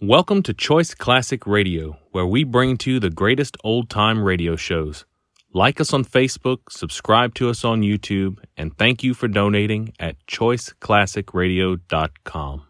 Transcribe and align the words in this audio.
Welcome 0.00 0.44
to 0.44 0.54
Choice 0.54 0.94
Classic 0.94 1.44
Radio, 1.44 1.98
where 2.12 2.24
we 2.24 2.44
bring 2.44 2.76
to 2.78 2.92
you 2.92 3.00
the 3.00 3.10
greatest 3.10 3.56
old 3.64 3.90
time 3.90 4.22
radio 4.22 4.54
shows. 4.54 5.04
Like 5.52 5.80
us 5.80 5.92
on 5.92 6.04
Facebook, 6.04 6.70
subscribe 6.70 7.34
to 7.34 7.50
us 7.50 7.64
on 7.64 7.82
YouTube, 7.82 8.38
and 8.56 8.78
thank 8.78 9.02
you 9.02 9.12
for 9.12 9.26
donating 9.26 9.92
at 9.98 10.14
choiceclassicradio.com. 10.28 12.62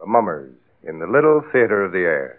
The 0.00 0.06
Mummers 0.06 0.54
in 0.82 0.98
the 0.98 1.06
Little 1.06 1.42
Theater 1.52 1.84
of 1.84 1.92
the 1.92 1.98
Air. 1.98 2.38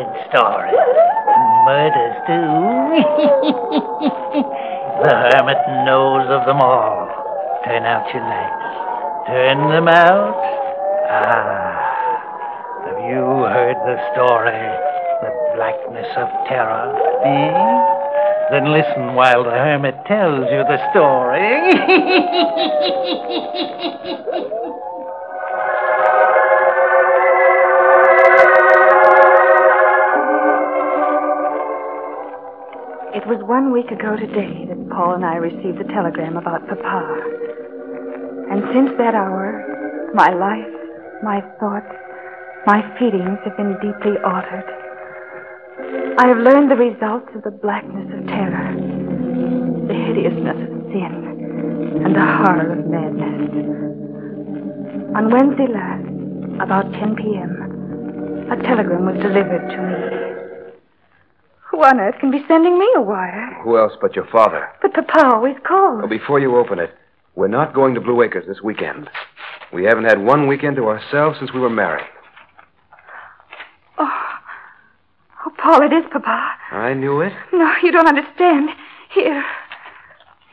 Weird 0.00 0.16
stories. 0.32 0.72
Murders, 1.68 2.16
too. 2.24 2.32
the 5.04 5.12
hermit 5.12 5.60
knows 5.84 6.24
of 6.30 6.46
them 6.46 6.56
all. 6.56 7.04
Turn 7.66 7.84
out 7.84 8.08
your 8.14 8.22
lights. 8.24 9.28
Turn 9.28 9.68
them 9.68 9.88
out. 9.88 10.40
Ah. 11.10 11.76
Have 12.86 13.00
you 13.10 13.44
heard 13.44 13.76
the 13.84 13.98
story? 14.14 14.64
The 15.20 15.30
blackness 15.56 16.08
of 16.16 16.28
terror? 16.48 16.96
Eh? 17.26 17.52
Then 18.52 18.72
listen 18.72 19.14
while 19.14 19.44
the 19.44 19.50
hermit 19.50 19.96
tells 20.06 20.48
you 20.50 20.64
the 20.64 20.78
story. 20.92 21.60
It 33.10 33.26
was 33.26 33.42
one 33.42 33.72
week 33.72 33.90
ago 33.90 34.14
today 34.14 34.70
that 34.70 34.88
Paul 34.94 35.18
and 35.18 35.26
I 35.26 35.34
received 35.34 35.82
the 35.82 35.90
telegram 35.90 36.36
about 36.36 36.62
Papa. 36.70 37.02
And 38.54 38.62
since 38.70 38.94
that 39.02 39.18
hour, 39.18 39.66
my 40.14 40.30
life, 40.30 40.70
my 41.18 41.42
thoughts, 41.58 41.90
my 42.70 42.86
feelings 43.02 43.42
have 43.42 43.56
been 43.58 43.74
deeply 43.82 44.14
altered. 44.22 44.62
I 46.22 46.28
have 46.30 46.38
learned 46.38 46.70
the 46.70 46.78
results 46.78 47.34
of 47.34 47.42
the 47.42 47.50
blackness 47.50 48.14
of 48.14 48.26
terror, 48.30 48.78
the 48.78 49.98
hideousness 50.06 50.70
of 50.70 50.78
sin, 50.94 52.06
and 52.06 52.14
the 52.14 52.22
horror 52.22 52.78
of 52.78 52.86
madness. 52.86 53.50
On 55.18 55.34
Wednesday 55.34 55.66
last, 55.66 56.06
about 56.62 56.86
10 56.94 57.16
p.m., 57.18 58.46
a 58.54 58.56
telegram 58.62 59.04
was 59.04 59.18
delivered 59.18 59.66
to 59.66 59.78
me. 59.82 60.39
Who 61.80 61.86
on 61.86 61.98
earth 61.98 62.16
can 62.20 62.30
be 62.30 62.44
sending 62.46 62.78
me 62.78 62.86
a 62.94 63.00
wire? 63.00 63.58
Who 63.64 63.78
else 63.78 63.94
but 64.02 64.14
your 64.14 64.26
father? 64.26 64.68
But 64.82 64.92
Papa 64.92 65.34
always 65.34 65.56
calls. 65.66 66.00
Well, 66.00 66.08
before 66.08 66.38
you 66.38 66.58
open 66.58 66.78
it, 66.78 66.94
we're 67.36 67.48
not 67.48 67.72
going 67.72 67.94
to 67.94 68.02
Blue 68.02 68.20
Acres 68.20 68.44
this 68.46 68.60
weekend. 68.62 69.08
We 69.72 69.84
haven't 69.84 70.04
had 70.04 70.22
one 70.22 70.46
weekend 70.46 70.76
to 70.76 70.88
ourselves 70.88 71.38
since 71.38 71.54
we 71.54 71.60
were 71.60 71.70
married. 71.70 72.04
Oh. 73.96 74.22
Oh, 75.46 75.52
Paul, 75.56 75.80
it 75.80 75.94
is 75.94 76.04
Papa. 76.12 76.50
I 76.70 76.92
knew 76.92 77.22
it. 77.22 77.32
No, 77.50 77.72
you 77.82 77.90
don't 77.92 78.06
understand. 78.08 78.68
Here. 79.14 79.42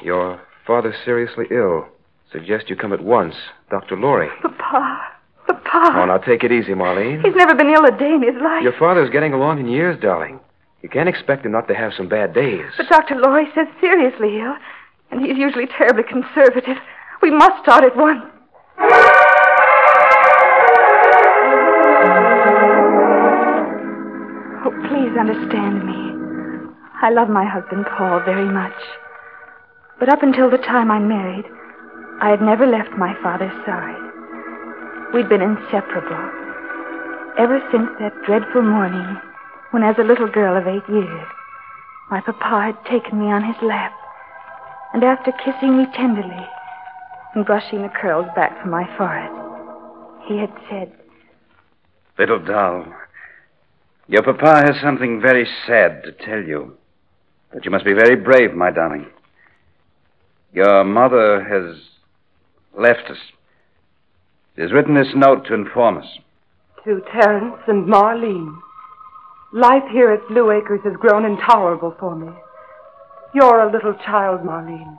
Your 0.02 0.39
father's 0.66 0.95
seriously 1.03 1.47
ill. 1.52 1.88
Suggest 2.31 2.69
you 2.69 2.78
come 2.78 2.94
at 2.94 3.03
once. 3.03 3.35
Dr. 3.69 3.97
Laurie. 3.97 4.29
Papa. 4.41 5.02
Papa. 5.46 5.91
Oh, 5.94 6.06
now 6.06 6.19
take 6.19 6.46
it 6.46 6.53
easy, 6.53 6.72
Marlene. 6.72 7.22
He's 7.22 7.35
never 7.35 7.53
been 7.53 7.68
ill 7.68 7.84
a 7.84 7.91
day 7.91 8.13
in 8.13 8.23
his 8.23 8.41
life. 8.41 8.63
Your 8.63 8.79
father's 8.79 9.09
getting 9.09 9.34
along 9.34 9.59
in 9.59 9.68
years, 9.68 10.00
darling. 10.02 10.40
You 10.88 10.92
can't 10.92 11.09
expect 11.09 11.46
him 11.46 11.52
not 11.52 11.68
to 11.68 11.75
have 11.75 11.92
some 11.98 12.08
bad 12.08 12.34
days. 12.34 12.64
But 12.78 12.88
Dr. 12.88 13.16
Lorry 13.16 13.48
says 13.53 13.68
seriously 13.81 14.40
ill, 14.40 14.56
and 15.12 15.20
he's 15.20 15.36
usually 15.36 15.68
terribly 15.68 16.03
conservative. 16.03 16.78
We 17.22 17.30
must 17.30 17.62
start 17.62 17.84
at 17.84 17.98
once. 17.98 18.24
Oh, 24.64 24.72
please 24.88 25.12
understand 25.20 25.86
me. 25.86 26.72
I 27.02 27.09
love 27.12 27.28
my 27.28 27.44
husband, 27.44 27.86
Paul, 27.97 28.22
very 28.24 28.50
much. 28.50 28.80
But 30.00 30.08
up 30.08 30.24
until 30.24 30.50
the 30.50 30.58
time 30.58 30.90
I 30.90 31.00
married, 31.00 31.44
I 32.22 32.30
had 32.30 32.42
never 32.42 32.66
left 32.66 32.92
my 32.92 33.14
father's 33.22 33.52
side. 33.66 35.12
We'd 35.14 35.28
been 35.28 35.42
inseparable. 35.42 36.31
Ever 37.38 37.59
since 37.74 37.90
that 38.00 38.14
dreadful 38.26 38.62
morning 38.62 39.20
when, 39.72 39.83
as 39.83 39.97
a 39.97 40.03
little 40.03 40.28
girl 40.28 40.57
of 40.57 40.67
eight 40.67 40.88
years, 40.89 41.28
my 42.09 42.22
papa 42.22 42.73
had 42.73 42.85
taken 42.85 43.19
me 43.19 43.25
on 43.25 43.44
his 43.44 43.61
lap, 43.61 43.94
and 44.94 45.03
after 45.03 45.31
kissing 45.31 45.78
me 45.78 45.85
tenderly 45.94 46.47
and 47.35 47.45
brushing 47.45 47.81
the 47.81 47.89
curls 47.89 48.28
back 48.35 48.61
from 48.61 48.72
my 48.72 48.85
forehead, 48.97 49.31
he 50.28 50.38
had 50.38 50.53
said, 50.69 50.91
Little 52.17 52.39
doll, 52.39 52.85
your 54.07 54.23
papa 54.23 54.63
has 54.66 54.81
something 54.81 55.22
very 55.22 55.47
sad 55.66 56.03
to 56.03 56.11
tell 56.13 56.41
you. 56.41 56.78
But 57.53 57.66
you 57.66 57.72
must 57.72 57.85
be 57.85 57.94
very 57.94 58.16
brave, 58.16 58.53
my 58.53 58.72
darling. 58.72 59.07
Your 60.53 60.84
mother 60.84 61.44
has 61.44 61.78
left 62.78 63.09
us. 63.09 63.17
She 64.55 64.61
has 64.61 64.72
written 64.72 64.95
this 64.95 65.13
note 65.13 65.45
to 65.47 65.53
inform 65.53 65.97
us. 65.97 66.07
To 66.85 67.01
Terence 67.11 67.61
and 67.67 67.85
Marlene. 67.85 68.57
Life 69.53 69.88
here 69.94 70.12
at 70.12 70.28
Blue 70.28 70.52
Acres 70.52 70.81
has 70.84 70.97
grown 71.00 71.24
intolerable 71.24 71.96
for 71.97 72.13
me. 72.13 72.28
You're 73.34 73.62
a 73.62 73.72
little 73.72 73.94
child, 73.94 74.41
Marlene, 74.41 74.97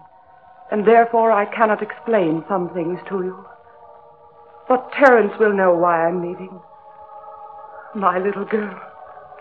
and 0.72 0.86
therefore 0.86 1.30
I 1.30 1.44
cannot 1.54 1.82
explain 1.82 2.42
some 2.48 2.70
things 2.72 2.98
to 3.10 3.16
you. 3.22 3.44
But 4.66 4.90
Terence 4.92 5.34
will 5.38 5.52
know 5.52 5.74
why 5.74 6.06
I'm 6.06 6.22
leaving. 6.26 6.60
My 7.94 8.18
little 8.18 8.46
girl, 8.46 8.74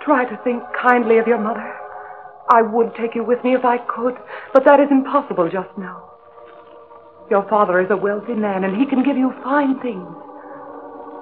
try 0.01 0.25
to 0.25 0.44
think 0.44 0.62
kindly 0.81 1.19
of 1.19 1.28
your 1.28 1.39
mother. 1.39 1.74
I 2.50 2.62
would 2.62 2.94
take 2.95 3.16
you 3.16 3.24
with 3.24 3.41
me 3.45 3.56
if 3.56 3.63
I 3.63 3.78
could, 3.78 4.18
but 4.53 4.66
that 4.66 4.81
is 4.81 4.91
impossible 4.91 5.50
just 5.50 5.72
now. 5.78 6.03
Your 7.29 7.47
father 7.47 7.79
is 7.79 7.91
a 7.91 7.97
wealthy 7.97 8.34
man, 8.34 8.66
and 8.66 8.75
he 8.75 8.85
can 8.85 9.03
give 9.03 9.16
you 9.16 9.34
fine 9.41 9.79
things. 9.79 10.26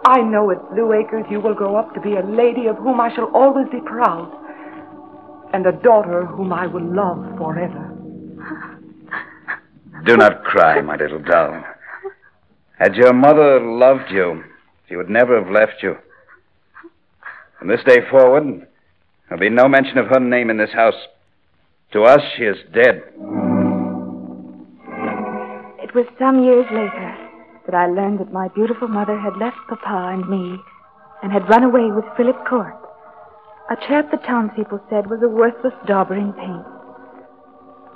I 0.05 0.21
know 0.21 0.51
at 0.51 0.69
Blue 0.69 0.93
Acres 0.93 1.25
you 1.31 1.39
will 1.39 1.55
grow 1.55 1.75
up 1.75 1.95
to 1.95 1.99
be 1.99 2.13
a 2.13 2.23
lady 2.23 2.67
of 2.67 2.77
whom 2.77 3.01
I 3.01 3.13
shall 3.15 3.31
always 3.33 3.67
be 3.71 3.79
proud, 3.81 4.31
and 5.51 5.65
a 5.65 5.71
daughter 5.71 6.27
whom 6.27 6.53
I 6.53 6.67
will 6.67 6.85
love 6.85 7.35
forever. 7.39 7.91
Do 10.05 10.15
not 10.15 10.43
cry, 10.43 10.79
my 10.81 10.95
little 10.95 11.23
doll. 11.23 11.59
Had 12.77 12.93
your 12.93 13.13
mother 13.13 13.59
loved 13.59 14.11
you, 14.11 14.43
she 14.87 14.95
would 14.95 15.09
never 15.09 15.41
have 15.41 15.51
left 15.51 15.81
you. 15.81 15.97
From 17.57 17.69
this 17.69 17.81
day 17.87 18.07
forward, 18.11 18.67
there'll 19.27 19.39
be 19.39 19.49
no 19.49 19.67
mention 19.67 19.97
of 19.97 20.05
her 20.07 20.19
name 20.19 20.51
in 20.51 20.57
this 20.57 20.71
house. 20.71 20.93
To 21.93 22.03
us, 22.03 22.21
she 22.37 22.43
is 22.43 22.57
dead. 22.75 23.01
It 25.81 25.95
was 25.95 26.05
some 26.19 26.43
years 26.43 26.65
later 26.71 27.24
that 27.65 27.75
I 27.75 27.87
learned 27.87 28.19
that 28.19 28.31
my 28.31 28.47
beautiful 28.49 28.87
mother 28.87 29.17
had 29.17 29.37
left 29.37 29.57
Papa 29.67 30.13
and 30.13 30.27
me 30.29 30.57
and 31.23 31.31
had 31.31 31.49
run 31.49 31.63
away 31.63 31.91
with 31.91 32.05
Philip 32.17 32.45
Court, 32.47 32.75
a 33.69 33.75
chap 33.87 34.11
the 34.11 34.17
townspeople 34.17 34.79
said 34.89 35.09
was 35.09 35.21
a 35.23 35.27
worthless 35.27 35.73
dauber 35.87 36.15
in 36.15 36.33
paint. 36.33 36.65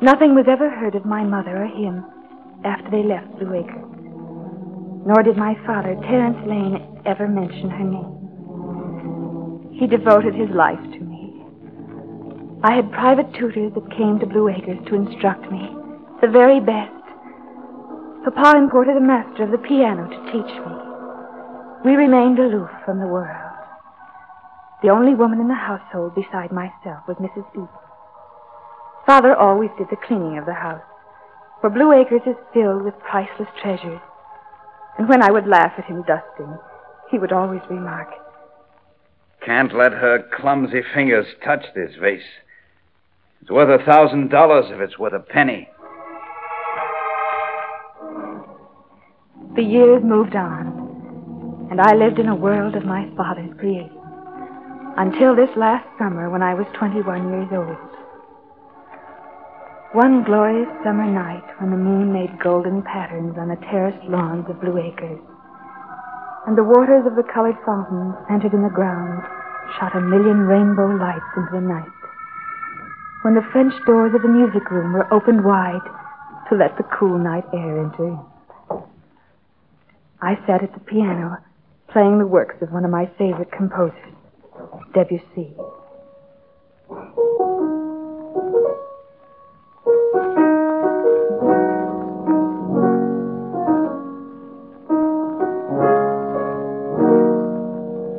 Nothing 0.01 0.33
was 0.33 0.45
ever 0.50 0.69
heard 0.69 0.95
of 0.95 1.06
my 1.06 1.24
mother 1.24 1.63
or 1.63 1.68
him 1.68 2.04
after 2.66 2.89
they 2.89 3.04
left 3.04 3.38
Blue 3.38 3.54
Acres. 3.54 3.86
Nor 5.06 5.24
did 5.24 5.38
my 5.38 5.56
father, 5.66 5.95
Terence 6.07 6.39
Lane, 6.48 7.01
ever 7.06 7.27
mention 7.27 7.69
her 7.69 7.83
name. 7.83 8.15
He 9.80 9.88
devoted 9.88 10.33
his 10.36 10.50
life 10.50 10.81
to 10.81 11.00
me. 11.00 11.44
I 12.63 12.75
had 12.75 12.92
private 12.92 13.31
tutors 13.33 13.72
that 13.75 13.95
came 13.95 14.19
to 14.19 14.25
Blue 14.25 14.50
Acres 14.50 14.80
to 14.88 14.95
instruct 14.95 15.50
me, 15.51 15.69
the 16.22 16.27
very 16.27 16.60
best. 16.60 16.99
Papa 18.31 18.57
imported 18.57 18.95
a 18.95 19.01
master 19.01 19.43
of 19.43 19.51
the 19.51 19.57
piano 19.57 20.07
to 20.07 20.31
teach 20.31 20.53
me. 20.65 20.73
We 21.83 21.95
remained 21.95 22.37
aloof 22.37 22.69
from 22.85 22.99
the 22.99 23.07
world. 23.07 23.53
The 24.83 24.89
only 24.89 25.15
woman 25.15 25.39
in 25.39 25.47
the 25.47 25.55
household 25.55 26.13
beside 26.13 26.51
myself 26.51 27.07
was 27.07 27.17
Mrs. 27.17 27.49
Eaton. 27.53 27.67
Father 29.05 29.35
always 29.35 29.71
did 29.77 29.87
the 29.89 29.97
cleaning 30.05 30.37
of 30.37 30.45
the 30.45 30.53
house, 30.53 30.83
for 31.61 31.69
Blue 31.69 31.91
Acres 31.91 32.21
is 32.27 32.35
filled 32.53 32.83
with 32.83 32.93
priceless 32.99 33.49
treasures. 33.61 34.01
And 34.97 35.09
when 35.09 35.23
I 35.23 35.31
would 35.31 35.47
laugh 35.47 35.73
at 35.77 35.85
him 35.85 36.03
dusting, 36.03 36.57
he 37.09 37.17
would 37.17 37.31
always 37.31 37.61
remark, 37.69 38.09
can't 39.43 39.73
let 39.73 39.93
her 39.93 40.23
clumsy 40.35 40.81
fingers 40.93 41.25
touch 41.43 41.65
this 41.73 41.95
vase. 41.99 42.21
It's 43.41 43.49
worth 43.49 43.81
a 43.81 43.83
thousand 43.83 44.29
dollars 44.29 44.65
if 44.69 44.79
it's 44.79 44.99
worth 44.99 45.13
a 45.13 45.19
penny. 45.19 45.69
The 49.56 49.66
years 49.66 50.04
moved 50.06 50.36
on, 50.36 51.68
and 51.72 51.81
I 51.81 51.96
lived 51.98 52.19
in 52.19 52.30
a 52.30 52.36
world 52.36 52.75
of 52.75 52.86
my 52.86 53.10
father's 53.18 53.50
creating. 53.57 53.90
Until 54.96 55.36
this 55.36 55.50
last 55.57 55.90
summer 55.98 56.30
when 56.30 56.44
I 56.46 56.54
was 56.54 56.69
21 56.78 57.01
years 57.34 57.50
old. 57.50 57.90
One 59.98 60.22
glorious 60.22 60.69
summer 60.86 61.10
night 61.10 61.42
when 61.57 61.72
the 61.74 61.81
moon 61.81 62.13
made 62.13 62.38
golden 62.38 62.84
patterns 62.86 63.42
on 63.42 63.50
the 63.50 63.57
terraced 63.74 64.06
lawns 64.06 64.46
of 64.54 64.62
Blue 64.62 64.78
Acres, 64.78 65.18
and 66.46 66.54
the 66.54 66.63
waters 66.63 67.10
of 67.10 67.18
the 67.18 67.25
colored 67.34 67.57
fountains 67.66 68.13
centered 68.30 68.54
in 68.54 68.62
the 68.62 68.69
ground 68.69 69.25
shot 69.81 69.98
a 69.98 70.01
million 70.13 70.46
rainbow 70.46 70.94
lights 70.94 71.25
into 71.36 71.57
the 71.57 71.66
night. 71.66 71.90
When 73.25 73.34
the 73.34 73.50
French 73.51 73.74
doors 73.90 74.13
of 74.13 74.22
the 74.22 74.30
music 74.30 74.69
room 74.69 74.94
were 74.94 75.12
opened 75.12 75.44
wide 75.44 75.90
to 76.50 76.56
let 76.56 76.78
the 76.78 76.86
cool 76.94 77.18
night 77.18 77.50
air 77.50 77.81
enter 77.81 78.13
in. 78.13 78.28
I 80.21 80.36
sat 80.45 80.62
at 80.63 80.74
the 80.74 80.81
piano 80.81 81.38
playing 81.94 82.19
the 82.19 82.27
works 82.27 82.56
of 82.62 82.74
one 82.74 82.83
of 82.83 82.92
my 82.92 83.10
favorite 83.18 83.51
composers, 83.54 83.95
Debussy. 84.94 85.56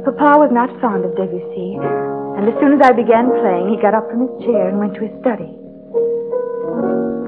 Papa 0.08 0.40
was 0.40 0.48
not 0.50 0.72
fond 0.80 1.04
of 1.04 1.12
Debussy, 1.16 1.76
and 1.76 2.48
as 2.48 2.56
soon 2.60 2.72
as 2.72 2.80
I 2.80 2.92
began 2.92 3.28
playing, 3.28 3.68
he 3.68 3.76
got 3.76 3.92
up 3.92 4.08
from 4.08 4.24
his 4.24 4.44
chair 4.48 4.68
and 4.72 4.78
went 4.78 4.94
to 4.94 5.04
his 5.04 5.12
study. 5.20 5.52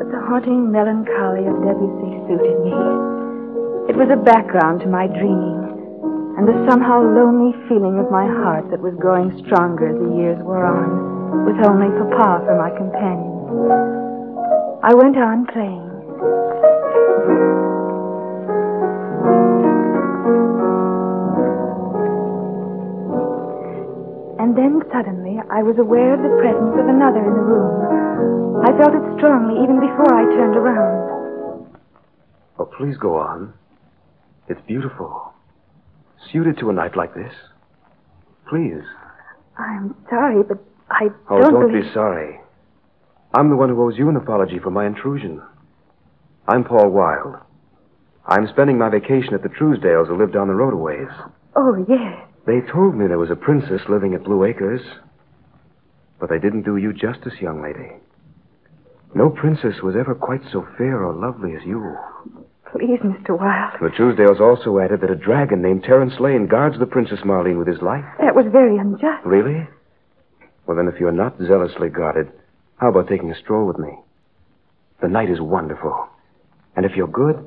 But 0.00 0.08
the 0.08 0.20
haunting 0.24 0.72
melancholy 0.72 1.44
of 1.44 1.60
Debussy 1.60 2.24
suited 2.24 2.56
me. 2.64 3.11
It 3.92 4.00
was 4.00 4.08
a 4.08 4.16
background 4.16 4.80
to 4.80 4.88
my 4.88 5.04
dreaming, 5.04 5.68
and 6.40 6.48
the 6.48 6.56
somehow 6.64 7.04
lonely 7.04 7.52
feeling 7.68 8.00
of 8.00 8.08
my 8.08 8.24
heart 8.24 8.72
that 8.72 8.80
was 8.80 8.96
growing 8.96 9.28
stronger 9.44 9.92
as 9.92 10.00
the 10.00 10.16
years 10.16 10.40
wore 10.40 10.64
on, 10.64 11.44
with 11.44 11.60
only 11.60 11.92
Papa 12.00 12.40
for 12.40 12.56
my 12.56 12.72
companion. 12.72 13.36
I 14.80 14.96
went 14.96 15.20
on 15.20 15.44
playing. 15.44 15.84
And 24.40 24.56
then 24.56 24.80
suddenly 24.88 25.36
I 25.52 25.60
was 25.60 25.76
aware 25.76 26.16
of 26.16 26.24
the 26.24 26.32
presence 26.40 26.80
of 26.80 26.88
another 26.88 27.20
in 27.20 27.34
the 27.36 27.44
room. 27.44 28.64
I 28.64 28.72
felt 28.80 28.96
it 28.96 29.04
strongly 29.20 29.60
even 29.60 29.84
before 29.84 30.16
I 30.16 30.24
turned 30.32 30.56
around. 30.56 31.68
Oh, 32.56 32.64
please 32.64 32.96
go 32.96 33.20
on. 33.20 33.52
It's 34.48 34.60
beautiful. 34.66 35.32
Suited 36.32 36.58
to 36.58 36.70
a 36.70 36.72
night 36.72 36.96
like 36.96 37.14
this. 37.14 37.32
Please. 38.48 38.82
I'm 39.58 39.94
sorry, 40.08 40.42
but 40.42 40.58
I 40.90 41.08
Oh, 41.30 41.40
don't, 41.40 41.52
don't 41.54 41.70
believe... 41.70 41.84
be 41.84 41.92
sorry. 41.92 42.40
I'm 43.34 43.48
the 43.50 43.56
one 43.56 43.68
who 43.70 43.82
owes 43.82 43.96
you 43.96 44.08
an 44.08 44.16
apology 44.16 44.58
for 44.58 44.70
my 44.70 44.86
intrusion. 44.86 45.40
I'm 46.46 46.64
Paul 46.64 46.90
Wilde. 46.90 47.36
I'm 48.26 48.46
spending 48.48 48.78
my 48.78 48.88
vacation 48.90 49.34
at 49.34 49.42
the 49.42 49.48
Truesdales 49.48 50.08
who 50.08 50.16
live 50.18 50.32
down 50.32 50.48
the 50.48 50.54
road 50.54 50.74
a 50.74 50.76
ways. 50.76 51.08
Oh, 51.56 51.84
yes. 51.88 52.18
They 52.46 52.60
told 52.72 52.94
me 52.94 53.06
there 53.06 53.18
was 53.18 53.30
a 53.30 53.36
princess 53.36 53.82
living 53.88 54.14
at 54.14 54.24
Blue 54.24 54.44
Acres. 54.44 54.82
But 56.20 56.28
they 56.30 56.38
didn't 56.38 56.62
do 56.62 56.76
you 56.76 56.92
justice, 56.92 57.34
young 57.40 57.62
lady. 57.62 57.90
No 59.14 59.28
princess 59.30 59.82
was 59.82 59.96
ever 59.96 60.14
quite 60.14 60.42
so 60.52 60.66
fair 60.78 61.04
or 61.04 61.12
lovely 61.14 61.54
as 61.54 61.62
you. 61.64 61.96
Please, 62.72 63.00
Mr. 63.00 63.38
Wilde. 63.38 63.74
The 63.80 63.90
Truesdales 63.96 64.40
also 64.40 64.78
added 64.78 65.02
that 65.02 65.10
a 65.10 65.14
dragon 65.14 65.60
named 65.60 65.84
Terence 65.84 66.14
Lane 66.18 66.46
guards 66.46 66.78
the 66.78 66.86
Princess 66.86 67.20
Marlene 67.24 67.58
with 67.58 67.68
his 67.68 67.82
life. 67.82 68.04
That 68.18 68.34
was 68.34 68.46
very 68.50 68.78
unjust. 68.78 69.24
Really? 69.26 69.66
Well, 70.66 70.76
then, 70.76 70.88
if 70.88 70.98
you're 70.98 71.12
not 71.12 71.36
zealously 71.38 71.90
guarded, 71.90 72.32
how 72.78 72.88
about 72.88 73.08
taking 73.08 73.30
a 73.30 73.38
stroll 73.38 73.66
with 73.66 73.78
me? 73.78 73.98
The 75.02 75.08
night 75.08 75.28
is 75.30 75.40
wonderful. 75.40 76.08
And 76.74 76.86
if 76.86 76.92
you're 76.96 77.08
good, 77.08 77.44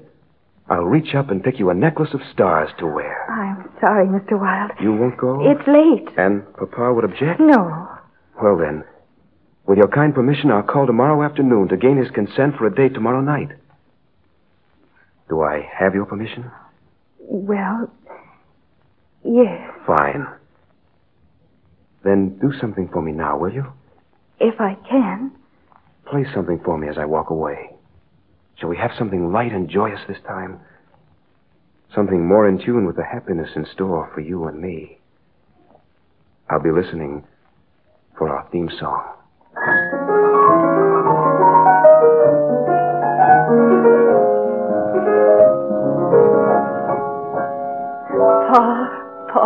I'll 0.70 0.84
reach 0.86 1.16
up 1.16 1.30
and 1.32 1.44
pick 1.44 1.58
you 1.58 1.70
a 1.70 1.74
necklace 1.74 2.14
of 2.14 2.22
stars 2.32 2.70
to 2.80 2.86
wear. 2.86 3.26
I'm 3.32 3.70
sorry, 3.80 4.06
Mr. 4.08 4.40
Wilde. 4.40 4.72
You 4.80 4.94
won't 4.94 5.18
go? 5.18 5.42
It's 5.50 5.68
late. 5.68 6.08
And 6.18 6.44
Papa 6.56 6.94
would 6.94 7.04
object? 7.04 7.40
No. 7.40 7.88
Well, 8.42 8.58
then, 8.58 8.84
with 9.66 9.78
your 9.78 9.88
kind 9.88 10.14
permission, 10.14 10.52
I'll 10.52 10.62
call 10.64 10.86
tomorrow 10.86 11.24
afternoon 11.24 11.70
to 11.70 11.78
gain 11.78 11.98
his 11.98 12.12
consent 12.12 12.58
for 12.58 12.68
a 12.68 12.76
date 12.76 12.94
tomorrow 12.94 13.22
night. 13.22 13.50
Do 15.30 15.42
I 15.42 15.68
have 15.80 15.96
your 15.96 16.06
permission? 16.06 16.52
Well, 17.20 17.92
yes, 19.24 19.72
Fine. 19.88 20.28
Then 22.04 22.38
do 22.40 22.52
something 22.62 22.90
for 22.94 23.02
me 23.02 23.12
now, 23.12 23.38
will 23.40 23.52
you? 23.52 23.66
if 24.40 24.60
I 24.60 24.76
can. 24.90 25.32
Play 26.10 26.26
something 26.36 26.60
for 26.64 26.78
me 26.78 26.88
as 26.88 26.98
I 27.00 27.06
walk 27.06 27.30
away. 27.32 27.72
Shall 28.60 28.70
we 28.70 28.78
have 28.78 28.92
something 28.98 29.32
light 29.32 29.52
and 29.54 29.70
joyous 29.70 30.02
this 30.08 30.18
time? 30.28 30.60
Something 31.96 32.28
more 32.28 32.48
in 32.48 32.60
tune 32.64 32.86
with 32.86 32.96
the 32.96 33.04
happiness 33.04 33.50
in 33.56 33.66
store 33.74 34.12
for 34.14 34.20
you 34.22 34.46
and 34.46 34.60
me. 34.62 35.00
I'll 36.50 36.62
be 36.62 36.72
listening 36.72 37.26
for 38.18 38.30
our 38.30 38.48
theme 38.52 38.70
song. 38.80 40.15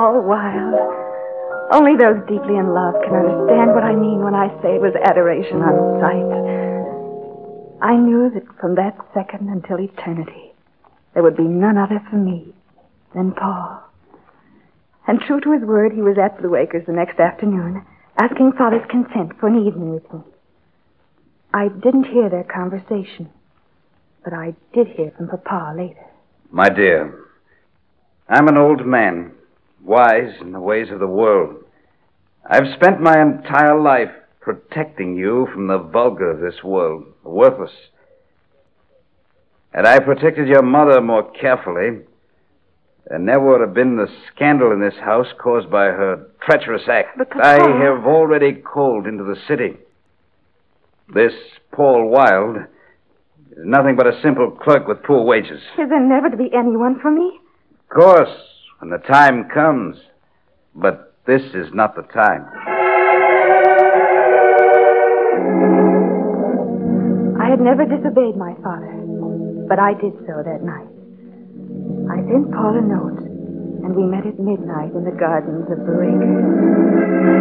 Paul 0.09 0.23
Wilde. 0.23 0.73
Only 1.71 1.95
those 1.95 2.17
deeply 2.27 2.57
in 2.57 2.73
love 2.73 2.95
can 3.05 3.13
understand 3.13 3.75
what 3.75 3.83
I 3.83 3.93
mean 3.93 4.23
when 4.23 4.33
I 4.33 4.49
say 4.59 4.73
it 4.73 4.81
was 4.81 4.95
adoration 5.05 5.61
on 5.61 6.01
sight. 6.01 7.85
I 7.87 7.95
knew 7.95 8.31
that 8.33 8.57
from 8.59 8.73
that 8.75 8.97
second 9.13 9.49
until 9.49 9.79
eternity, 9.79 10.51
there 11.13 11.21
would 11.21 11.37
be 11.37 11.43
none 11.43 11.77
other 11.77 12.01
for 12.09 12.15
me 12.15 12.55
than 13.13 13.33
Paul. 13.33 13.83
And 15.07 15.19
true 15.21 15.39
to 15.41 15.51
his 15.51 15.61
word, 15.61 15.93
he 15.93 16.01
was 16.01 16.17
at 16.17 16.41
Blue 16.41 16.55
Acres 16.55 16.87
the 16.87 16.93
next 16.93 17.19
afternoon, 17.19 17.85
asking 18.17 18.53
Father's 18.53 18.89
consent 18.89 19.39
for 19.39 19.45
an 19.45 19.63
evening 19.63 19.93
with 19.93 20.11
me. 20.11 20.21
I 21.53 21.67
didn't 21.67 22.05
hear 22.05 22.29
their 22.29 22.45
conversation, 22.45 23.29
but 24.23 24.33
I 24.33 24.55
did 24.73 24.87
hear 24.87 25.11
from 25.15 25.27
Papa 25.27 25.75
later. 25.77 26.05
My 26.49 26.69
dear, 26.69 27.25
I'm 28.27 28.47
an 28.47 28.57
old 28.57 28.87
man, 28.87 29.33
wise 29.83 30.33
in 30.41 30.51
the 30.51 30.59
ways 30.59 30.87
of 30.91 30.99
the 30.99 31.07
world. 31.07 31.63
I've 32.49 32.73
spent 32.75 33.01
my 33.01 33.21
entire 33.21 33.79
life 33.79 34.09
protecting 34.41 35.15
you 35.15 35.47
from 35.53 35.67
the 35.67 35.77
vulgar 35.77 36.31
of 36.31 36.39
this 36.39 36.63
world, 36.63 37.05
the 37.23 37.29
worthless. 37.29 37.71
Had 39.73 39.85
I 39.85 39.99
protected 39.99 40.47
your 40.47 40.63
mother 40.63 40.99
more 41.01 41.29
carefully, 41.31 42.01
there 43.07 43.19
never 43.19 43.51
would 43.51 43.61
have 43.61 43.73
been 43.73 43.97
the 43.97 44.07
scandal 44.33 44.71
in 44.71 44.79
this 44.79 44.97
house 45.03 45.27
caused 45.41 45.69
by 45.69 45.85
her 45.85 46.27
treacherous 46.41 46.83
act. 46.89 47.17
But, 47.17 47.27
I 47.35 47.57
Papa- 47.59 47.73
have 47.79 48.05
already 48.05 48.53
called 48.53 49.05
into 49.05 49.23
the 49.23 49.37
city. 49.47 49.77
This 51.13 51.33
Paul 51.71 52.09
Wilde 52.09 52.57
is 53.51 53.57
nothing 53.65 53.95
but 53.95 54.07
a 54.07 54.19
simple 54.21 54.51
clerk 54.51 54.87
with 54.87 55.03
poor 55.03 55.23
wages. 55.23 55.59
Is 55.77 55.89
there 55.89 55.99
never 55.99 56.29
to 56.29 56.37
be 56.37 56.49
anyone 56.53 56.99
for 56.99 57.11
me? 57.11 57.39
Of 57.81 57.89
course, 57.89 58.29
when 58.79 58.89
the 58.89 58.97
time 58.97 59.47
comes. 59.49 59.97
But 60.75 61.13
this 61.25 61.41
is 61.53 61.73
not 61.73 61.95
the 61.95 62.03
time. 62.03 62.45
I 67.39 67.49
had 67.49 67.59
never 67.59 67.85
disobeyed 67.85 68.35
my 68.37 68.53
father, 68.63 68.93
but 69.67 69.79
I 69.79 69.93
did 69.93 70.13
so 70.25 70.43
that 70.43 70.61
night. 70.63 70.87
I 72.09 72.17
sent 72.29 72.51
Paul 72.51 72.77
a 72.77 72.81
note, 72.81 73.19
and 73.83 73.95
we 73.95 74.03
met 74.03 74.25
at 74.25 74.39
midnight 74.39 74.93
in 74.93 75.03
the 75.03 75.11
gardens 75.11 75.69
of 75.69 75.77
Blue 75.85 76.01
Acres. 76.01 77.39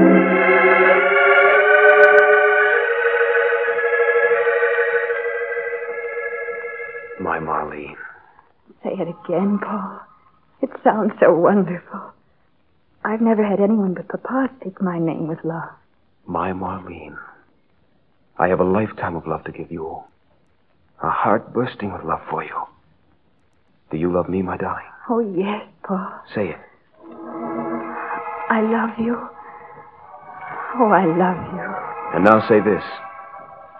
My 7.21 7.39
Marlene. 7.39 7.97
Say 8.83 8.91
it 8.93 9.09
again, 9.09 9.59
Paul. 9.59 10.08
It 10.61 10.71
sounds 10.83 11.13
so 11.21 11.35
wonderful. 11.35 12.13
I've 13.05 13.21
never 13.21 13.45
had 13.45 13.61
anyone 13.61 13.95
but 13.95 14.09
Papa 14.09 14.51
speak 14.61 14.81
my 14.83 14.99
name 14.99 15.29
with 15.29 15.45
love. 15.45 15.71
My 16.27 16.53
Marlene. 16.53 17.17
I 18.39 18.49
have 18.49 18.61
a 18.61 18.65
lifetime 18.65 19.17
of 19.17 19.27
love 19.27 19.45
to 19.45 19.53
give 19.53 19.71
you. 19.71 20.03
A 21.03 21.11
heart 21.11 21.53
bursting 21.53 21.93
with 21.93 22.05
love 22.05 22.21
for 22.29 22.45
you. 22.45 22.57
Do 23.91 23.97
you 23.97 24.13
love 24.13 24.29
me, 24.29 24.43
my 24.43 24.57
darling? 24.57 24.85
Oh, 25.09 25.21
yes, 25.21 25.65
Paul. 25.85 26.11
Say 26.35 26.49
it. 26.49 26.59
I 28.51 28.61
love 28.63 28.99
you 28.99 29.29
Oh, 30.81 30.91
I 30.91 31.07
love 31.07 31.41
you. 31.55 32.15
And 32.15 32.25
now 32.25 32.47
say 32.47 32.61
this. 32.61 32.85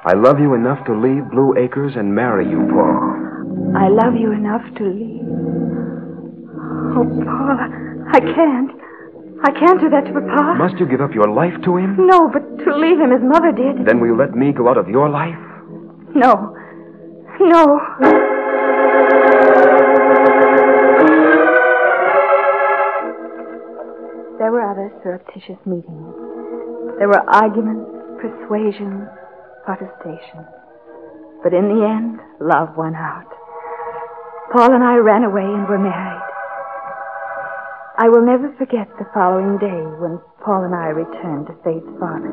I 0.05 0.15
love 0.15 0.41
you 0.41 0.55
enough 0.55 0.85
to 0.87 0.99
leave 0.99 1.31
Blue 1.31 1.55
Acres 1.57 1.93
and 1.97 2.15
marry 2.15 2.49
you, 2.49 2.67
Paul. 2.73 3.77
I 3.77 3.89
love 3.89 4.15
you 4.19 4.33
enough 4.33 4.63
to 4.79 4.85
leave. 4.85 5.68
Oh, 6.97 7.05
Paul, 7.05 7.59
I 8.13 8.21
can't. 8.21 8.71
I 9.45 9.53
can't 9.53 9.81
do 9.81 9.89
that 9.91 10.05
to 10.07 10.13
Papa. 10.13 10.59
Must 10.59 10.75
you 10.81 10.87
give 10.87 11.01
up 11.01 11.15
your 11.15 11.29
life 11.29 11.55
to 11.65 11.77
him? 11.77 11.97
No, 12.07 12.29
but 12.29 12.43
to 12.65 12.77
leave 12.77 12.99
him 12.99 13.13
as 13.13 13.21
Mother 13.23 13.53
did. 13.53 13.87
Then 13.87 14.01
will 14.01 14.09
you 14.09 14.17
let 14.17 14.35
me 14.35 14.53
go 14.53 14.69
out 14.69 14.79
of 14.79 14.89
your 14.89 15.09
life? 15.09 15.39
No. 16.15 16.57
No. 17.41 17.79
There 24.39 24.53
were 24.53 24.63
other 24.63 24.91
surreptitious 25.03 25.59
meetings. 25.67 26.15
There 26.99 27.09
were 27.09 27.23
arguments, 27.29 27.91
persuasions, 28.23 29.07
protestations. 29.65 30.47
But 31.43 31.55
in 31.55 31.69
the 31.69 31.85
end, 31.85 32.21
love 32.41 32.77
won 32.77 32.95
out. 32.95 33.27
Paul 34.53 34.73
and 34.75 34.83
I 34.83 34.97
ran 34.97 35.25
away 35.25 35.43
and 35.43 35.69
were 35.69 35.79
married. 35.79 36.18
I 38.01 38.09
will 38.09 38.25
never 38.25 38.55
forget 38.57 38.87
the 38.97 39.07
following 39.13 39.59
day 39.59 39.83
when 39.99 40.21
Paul 40.45 40.63
and 40.63 40.75
I 40.75 40.87
returned 40.87 41.49
to 41.49 41.55
Faith's 41.65 41.99
father. 41.99 42.31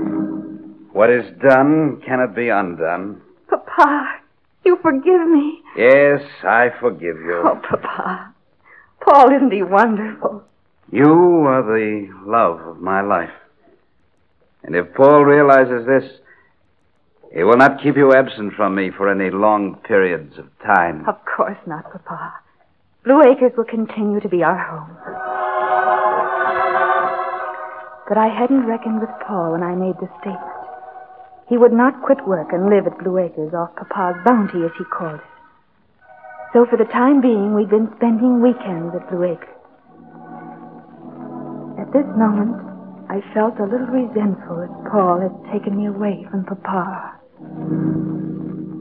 What 0.93 1.09
is 1.09 1.25
done 1.41 2.03
cannot 2.05 2.35
be 2.35 2.49
undone. 2.49 3.19
Papa, 3.49 4.19
you 4.63 4.77
forgive 4.83 5.27
me. 5.27 5.63
Yes, 5.75 6.21
I 6.43 6.69
forgive 6.79 7.17
you. 7.17 7.41
Oh, 7.43 7.59
Papa. 7.67 8.31
Paul, 9.01 9.35
isn't 9.35 9.51
he 9.51 9.63
wonderful? 9.63 10.43
You 10.91 11.11
are 11.47 11.63
the 11.63 12.09
love 12.23 12.59
of 12.59 12.79
my 12.79 13.01
life. 13.01 13.33
And 14.61 14.75
if 14.75 14.93
Paul 14.93 15.25
realizes 15.25 15.87
this, 15.87 16.19
he 17.33 17.43
will 17.43 17.57
not 17.57 17.81
keep 17.81 17.97
you 17.97 18.13
absent 18.13 18.53
from 18.53 18.75
me 18.75 18.91
for 18.95 19.09
any 19.09 19.31
long 19.31 19.77
periods 19.77 20.37
of 20.37 20.45
time. 20.59 21.09
Of 21.09 21.17
course 21.25 21.57
not, 21.65 21.91
Papa. 21.91 22.35
Blue 23.03 23.21
Acres 23.23 23.53
will 23.57 23.65
continue 23.65 24.19
to 24.19 24.29
be 24.29 24.43
our 24.43 24.57
home. 24.57 25.24
But 28.07 28.17
I 28.17 28.27
hadn't 28.27 28.67
reckoned 28.67 29.01
with 29.01 29.09
Paul 29.25 29.53
when 29.53 29.63
I 29.63 29.73
made 29.73 29.97
the 29.97 30.09
statement. 30.21 30.55
He 31.49 31.57
would 31.57 31.73
not 31.73 32.01
quit 32.01 32.25
work 32.27 32.53
and 32.53 32.69
live 32.69 32.85
at 32.85 32.97
Blue 32.97 33.17
Acres 33.17 33.53
off 33.53 33.75
Papa's 33.75 34.21
bounty, 34.25 34.63
as 34.65 34.71
he 34.77 34.85
called 34.85 35.19
it. 35.19 35.31
So 36.53 36.65
for 36.65 36.77
the 36.77 36.89
time 36.89 37.21
being, 37.21 37.53
we'd 37.53 37.69
been 37.69 37.91
spending 37.97 38.41
weekends 38.41 38.93
at 38.95 39.09
Blue 39.09 39.23
Acres. 39.23 39.49
At 41.81 41.91
this 41.93 42.05
moment, 42.17 42.61
I 43.09 43.21
felt 43.33 43.59
a 43.59 43.65
little 43.65 43.89
resentful 43.89 44.57
that 44.63 44.91
Paul 44.91 45.21
had 45.21 45.35
taken 45.51 45.77
me 45.77 45.87
away 45.87 46.25
from 46.29 46.45
Papa. 46.45 47.19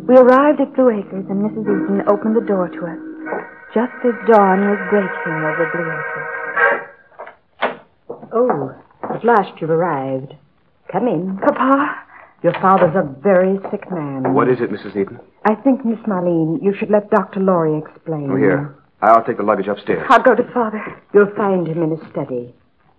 We 0.06 0.16
arrived 0.16 0.60
at 0.60 0.74
Blue 0.74 0.90
Acres, 0.90 1.26
and 1.28 1.42
Mrs. 1.44 1.64
Eaton 1.64 2.04
opened 2.08 2.36
the 2.36 2.46
door 2.46 2.68
to 2.68 2.86
us 2.86 3.14
just 3.74 3.92
as 4.06 4.14
dawn 4.30 4.60
was 4.70 4.78
breaking 4.88 5.42
over 5.42 5.66
Blue 5.74 5.90
Acres. 5.90 6.30
Oh, 8.32 8.83
at 9.14 9.24
last 9.24 9.60
you've 9.60 9.70
arrived. 9.70 10.34
Come 10.90 11.08
in. 11.08 11.38
Papa, 11.38 11.96
Your 12.42 12.52
father's 12.60 12.94
a 12.94 13.02
very 13.22 13.58
sick 13.70 13.90
man. 13.90 14.34
What 14.34 14.48
is 14.48 14.60
it, 14.60 14.70
Mrs. 14.70 14.96
Eaton? 14.96 15.18
I 15.44 15.54
think, 15.54 15.84
Miss 15.84 15.98
Marlene, 16.00 16.62
you 16.62 16.74
should 16.78 16.90
let 16.90 17.10
Dr. 17.10 17.40
Laurie 17.40 17.78
explain. 17.78 18.30
Oh, 18.30 18.36
here. 18.36 18.74
I'll 19.02 19.24
take 19.24 19.36
the 19.36 19.42
luggage 19.42 19.66
upstairs. 19.68 20.06
I'll 20.08 20.22
go 20.22 20.34
to 20.34 20.44
Father. 20.52 20.80
You'll 21.12 21.34
find 21.36 21.66
him 21.66 21.82
in 21.82 21.96
his 21.96 22.10
study. 22.10 22.54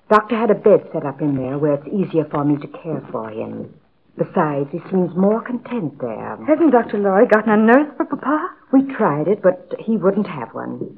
Doctor 0.10 0.36
had 0.36 0.52
a 0.52 0.56
bed 0.56 0.88
set 0.94 1.06
up 1.06 1.22
in 1.22 1.36
there 1.36 1.58
where 1.58 1.74
it's 1.74 1.88
easier 1.88 2.26
for 2.26 2.44
me 2.46 2.58
to 2.58 2.68
care 2.68 3.02
for 3.12 3.30
him. 3.30 3.74
Besides, 4.18 4.70
he 4.72 4.80
seems 4.90 5.16
more 5.16 5.42
content 5.42 6.00
there. 6.00 6.38
Hasn't 6.48 6.72
Dr. 6.72 7.00
Laurie 7.00 7.28
gotten 7.28 7.52
a 7.52 7.58
nurse 7.58 7.92
for 7.98 8.06
Papa? 8.06 8.50
We 8.72 8.84
tried 8.94 9.28
it, 9.28 9.42
but 9.42 9.74
he 9.80 9.98
wouldn't 9.98 10.28
have 10.28 10.54
one. 10.54 10.98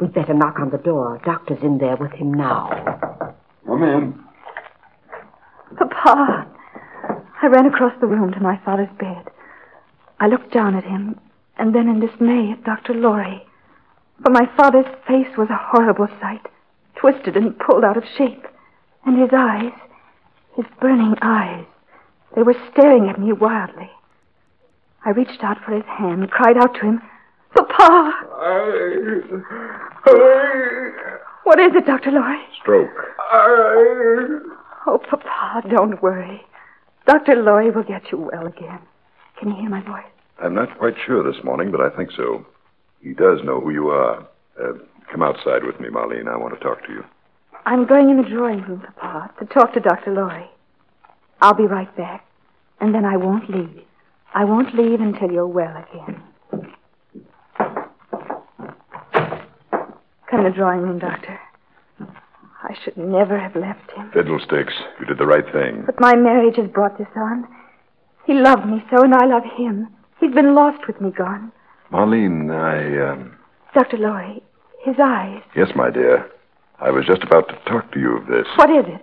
We'd 0.00 0.12
better 0.12 0.34
knock 0.34 0.58
on 0.58 0.70
the 0.70 0.78
door. 0.78 1.20
Doctor's 1.24 1.62
in 1.62 1.78
there 1.78 1.96
with 1.96 2.12
him 2.12 2.34
now. 2.34 3.34
Come 3.66 3.82
in. 3.82 4.24
Papa. 5.76 6.46
I 7.42 7.46
ran 7.46 7.66
across 7.66 7.92
the 8.00 8.06
room 8.06 8.32
to 8.32 8.40
my 8.40 8.58
father's 8.64 8.88
bed. 8.98 9.28
I 10.20 10.26
looked 10.26 10.52
down 10.52 10.74
at 10.74 10.84
him, 10.84 11.18
and 11.56 11.74
then 11.74 11.88
in 11.88 12.00
dismay 12.00 12.52
at 12.52 12.64
Dr. 12.64 12.94
Laurie. 12.94 13.44
For 14.22 14.30
my 14.30 14.48
father's 14.56 14.86
face 15.06 15.36
was 15.36 15.48
a 15.50 15.60
horrible 15.60 16.08
sight, 16.20 16.46
twisted 16.96 17.36
and 17.36 17.58
pulled 17.58 17.84
out 17.84 17.96
of 17.96 18.04
shape. 18.16 18.46
And 19.06 19.20
his 19.20 19.30
eyes, 19.32 19.72
his 20.56 20.66
burning 20.80 21.14
eyes, 21.22 21.64
they 22.34 22.42
were 22.42 22.56
staring 22.72 23.08
at 23.08 23.20
me 23.20 23.32
wildly. 23.32 23.90
I 25.04 25.10
reached 25.10 25.42
out 25.42 25.58
for 25.64 25.72
his 25.72 25.84
hand, 25.84 26.30
cried 26.30 26.56
out 26.56 26.74
to 26.74 26.80
him, 26.80 27.02
Papa! 27.56 28.12
I... 28.40 29.20
I... 30.04 31.18
What 31.44 31.60
is 31.60 31.74
it, 31.74 31.86
Dr. 31.86 32.10
Laurie? 32.10 32.44
Stroke. 32.60 32.90
Oh, 34.86 34.98
Papa, 34.98 35.68
don't 35.68 36.02
worry. 36.02 36.42
Dr. 37.06 37.36
Lorry 37.36 37.70
will 37.70 37.82
get 37.82 38.10
you 38.12 38.18
well 38.18 38.46
again. 38.46 38.78
Can 39.38 39.50
you 39.50 39.56
hear 39.56 39.70
my 39.70 39.82
voice? 39.82 40.04
I'm 40.42 40.54
not 40.54 40.76
quite 40.78 40.94
sure 41.06 41.22
this 41.22 41.42
morning, 41.44 41.70
but 41.70 41.80
I 41.80 41.90
think 41.96 42.10
so. 42.12 42.46
He 43.00 43.12
does 43.12 43.40
know 43.44 43.60
who 43.60 43.70
you 43.70 43.88
are. 43.88 44.26
Uh, 44.60 44.72
come 45.10 45.22
outside 45.22 45.64
with 45.64 45.80
me, 45.80 45.88
Marlene. 45.88 46.28
I 46.28 46.36
want 46.36 46.54
to 46.54 46.60
talk 46.60 46.84
to 46.86 46.92
you. 46.92 47.04
I'm 47.66 47.86
going 47.86 48.10
in 48.10 48.16
the 48.16 48.28
drawing 48.28 48.62
room, 48.62 48.84
Papa, 48.96 49.32
to 49.38 49.46
talk 49.52 49.74
to 49.74 49.80
Dr. 49.80 50.12
Lorry. 50.12 50.48
I'll 51.40 51.54
be 51.54 51.66
right 51.66 51.94
back, 51.96 52.26
and 52.80 52.94
then 52.94 53.04
I 53.04 53.16
won't 53.16 53.48
leave. 53.50 53.82
I 54.34 54.44
won't 54.44 54.74
leave 54.74 55.00
until 55.00 55.30
you're 55.30 55.46
well 55.46 55.84
again. 55.90 56.22
Come 60.30 60.40
in 60.40 60.44
the 60.44 60.50
drawing 60.50 60.80
room, 60.80 60.98
Doctor. 60.98 61.38
I 62.68 62.74
should 62.84 62.98
never 62.98 63.38
have 63.38 63.56
left 63.56 63.90
him. 63.92 64.10
Fiddlesticks. 64.12 64.74
You 65.00 65.06
did 65.06 65.18
the 65.18 65.26
right 65.26 65.50
thing. 65.52 65.84
But 65.86 66.00
my 66.00 66.14
marriage 66.14 66.56
has 66.56 66.68
brought 66.68 66.98
this 66.98 67.08
on. 67.16 67.48
He 68.26 68.34
loved 68.34 68.66
me 68.66 68.84
so, 68.90 69.02
and 69.02 69.14
I 69.14 69.24
love 69.24 69.44
him. 69.56 69.88
He's 70.20 70.34
been 70.34 70.54
lost 70.54 70.86
with 70.86 71.00
me 71.00 71.10
gone. 71.10 71.50
Marlene, 71.90 72.50
I, 72.52 73.10
um... 73.10 73.34
Dr. 73.72 73.96
Lorry, 73.96 74.42
his 74.84 74.96
eyes. 75.02 75.40
Yes, 75.56 75.68
my 75.74 75.90
dear. 75.90 76.30
I 76.80 76.90
was 76.90 77.06
just 77.06 77.22
about 77.22 77.48
to 77.48 77.54
talk 77.70 77.90
to 77.92 78.00
you 78.00 78.18
of 78.18 78.26
this. 78.26 78.46
What 78.56 78.70
is 78.70 78.84
it? 78.86 79.02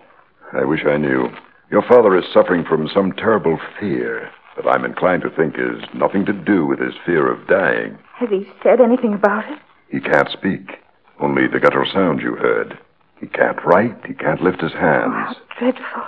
I 0.54 0.64
wish 0.64 0.86
I 0.86 0.98
knew. 0.98 1.30
Your 1.72 1.82
father 1.82 2.16
is 2.16 2.26
suffering 2.32 2.64
from 2.64 2.88
some 2.94 3.14
terrible 3.14 3.60
fear 3.80 4.30
that 4.56 4.68
I'm 4.68 4.86
inclined 4.86 5.24
to 5.24 5.30
think 5.32 5.56
is 5.58 5.84
nothing 5.96 6.26
to 6.28 6.34
do 6.34 6.66
with 6.66 6.80
his 6.80 6.94
fear 7.06 7.32
of 7.32 7.48
dying. 7.48 7.98
Has 8.16 8.30
he 8.30 8.48
said 8.64 8.80
anything 8.80 9.14
about 9.14 9.52
it? 9.52 9.60
He 9.90 10.00
can't 10.00 10.30
speak. 10.30 10.80
Only 11.20 11.48
the 11.48 11.60
guttural 11.60 11.90
sounds 11.92 12.22
you 12.22 12.36
heard. 12.36 12.78
He 13.20 13.28
can't 13.28 13.64
write. 13.66 13.96
He 14.06 14.14
can't 14.14 14.42
lift 14.42 14.62
his 14.62 14.74
Oh, 14.76 14.80
hands. 14.80 15.14
how 15.14 15.36
dreadful. 15.60 16.04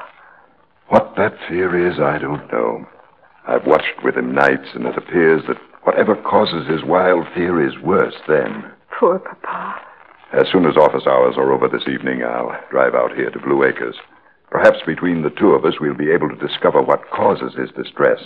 What 0.89 1.15
that 1.17 1.37
fear 1.47 1.75
is, 1.89 1.99
I 1.99 2.17
don't 2.17 2.51
know. 2.51 2.85
I've 3.47 3.65
watched 3.65 4.03
with 4.03 4.15
him 4.15 4.33
nights, 4.33 4.69
and 4.73 4.85
it 4.85 4.97
appears 4.97 5.43
that 5.47 5.57
whatever 5.83 6.15
causes 6.15 6.67
his 6.67 6.83
wild 6.83 7.27
fear 7.33 7.61
is 7.65 7.77
worse 7.79 8.15
then. 8.27 8.71
Poor 8.99 9.19
Papa. 9.19 9.81
As 10.33 10.47
soon 10.51 10.65
as 10.65 10.75
office 10.75 11.07
hours 11.07 11.35
are 11.37 11.53
over 11.53 11.67
this 11.69 11.87
evening, 11.87 12.23
I'll 12.23 12.57
drive 12.69 12.93
out 12.95 13.15
here 13.15 13.29
to 13.29 13.39
Blue 13.39 13.63
Acres. 13.63 13.95
Perhaps 14.49 14.79
between 14.85 15.21
the 15.23 15.29
two 15.29 15.51
of 15.53 15.63
us, 15.65 15.79
we'll 15.79 15.93
be 15.93 16.11
able 16.11 16.29
to 16.29 16.35
discover 16.47 16.81
what 16.81 17.09
causes 17.11 17.53
his 17.55 17.69
distress 17.71 18.19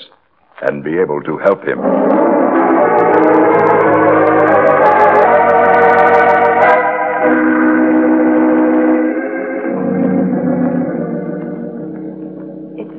and 0.63 0.83
be 0.83 0.97
able 0.99 1.21
to 1.21 1.37
help 1.39 1.63
him. 1.63 1.79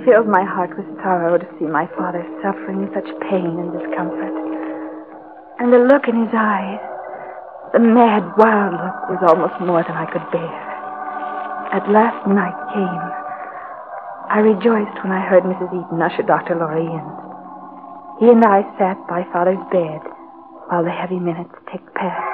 Filled 0.04 0.26
my 0.26 0.42
heart 0.44 0.74
with 0.76 0.86
sorrow 1.02 1.38
to 1.38 1.48
see 1.58 1.66
my 1.66 1.86
father 1.98 2.22
suffering 2.42 2.90
such 2.94 3.06
pain 3.30 3.54
and 3.58 3.70
discomfort. 3.70 4.34
And 5.58 5.72
the 5.72 5.78
look 5.78 6.08
in 6.08 6.26
his 6.26 6.34
eyes, 6.34 6.82
the 7.72 7.78
mad, 7.78 8.26
wild 8.36 8.74
look, 8.74 8.98
was 9.14 9.22
almost 9.22 9.56
more 9.62 9.82
than 9.86 9.96
I 9.96 10.10
could 10.10 10.26
bear. 10.34 10.58
At 11.72 11.88
last 11.88 12.26
night 12.26 12.56
came. 12.74 13.04
I 14.28 14.40
rejoiced 14.40 14.98
when 15.04 15.12
I 15.12 15.24
heard 15.24 15.44
Mrs. 15.44 15.70
Eaton 15.70 16.02
usher 16.02 16.22
Dr. 16.22 16.56
Laurie 16.56 16.84
in. 16.84 17.06
He 18.20 18.28
and 18.28 18.44
I 18.44 18.62
sat 18.78 18.98
by 19.08 19.24
father's 19.32 19.62
bed 19.70 20.00
while 20.68 20.84
the 20.84 20.90
heavy 20.90 21.18
minutes 21.18 21.54
ticked 21.70 21.94
past. 21.94 22.31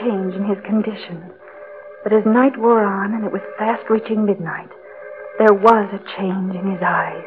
Change 0.00 0.34
in 0.34 0.44
his 0.44 0.58
condition. 0.64 1.22
But 2.02 2.12
as 2.12 2.24
night 2.24 2.56
wore 2.58 2.84
on 2.84 3.14
and 3.14 3.24
it 3.24 3.32
was 3.32 3.42
fast 3.58 3.88
reaching 3.90 4.24
midnight, 4.24 4.68
There 5.38 5.52
was 5.54 5.88
a 5.92 6.00
change 6.16 6.54
in 6.54 6.70
his 6.72 6.82
eyes. 6.82 7.24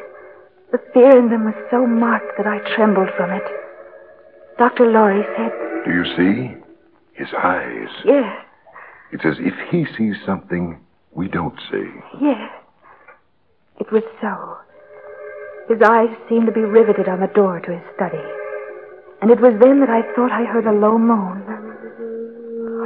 The 0.72 0.80
fear 0.94 1.16
in 1.18 1.30
them 1.30 1.44
was 1.44 1.54
so 1.70 1.86
marked 1.86 2.36
that 2.38 2.46
I 2.46 2.58
trembled 2.74 3.10
from 3.16 3.30
it. 3.30 3.42
Dr. 4.58 4.86
Lorry 4.86 5.22
said, 5.36 5.52
Do 5.84 5.92
you 5.92 6.04
see? 6.16 6.56
His 7.14 7.28
eyes. 7.36 7.88
Yes, 8.04 8.44
It's 9.12 9.24
as 9.24 9.36
if 9.40 9.54
he 9.70 9.84
sees 9.96 10.16
something 10.24 10.78
we 11.12 11.28
don't 11.28 11.58
see. 11.70 11.90
yes. 12.20 12.50
It 13.78 13.90
was 13.92 14.02
so. 14.20 14.58
His 15.72 15.80
eyes 15.82 16.10
seemed 16.28 16.46
to 16.46 16.52
be 16.52 16.60
riveted 16.60 17.08
on 17.08 17.20
the 17.20 17.26
door 17.28 17.60
to 17.60 17.70
his 17.72 17.82
study. 17.96 18.22
And 19.22 19.30
it 19.30 19.40
was 19.40 19.54
then 19.60 19.80
that 19.80 19.90
I 19.90 20.02
thought 20.14 20.32
I 20.32 20.44
heard 20.44 20.66
a 20.66 20.72
low 20.72 20.98
moan. 20.98 21.42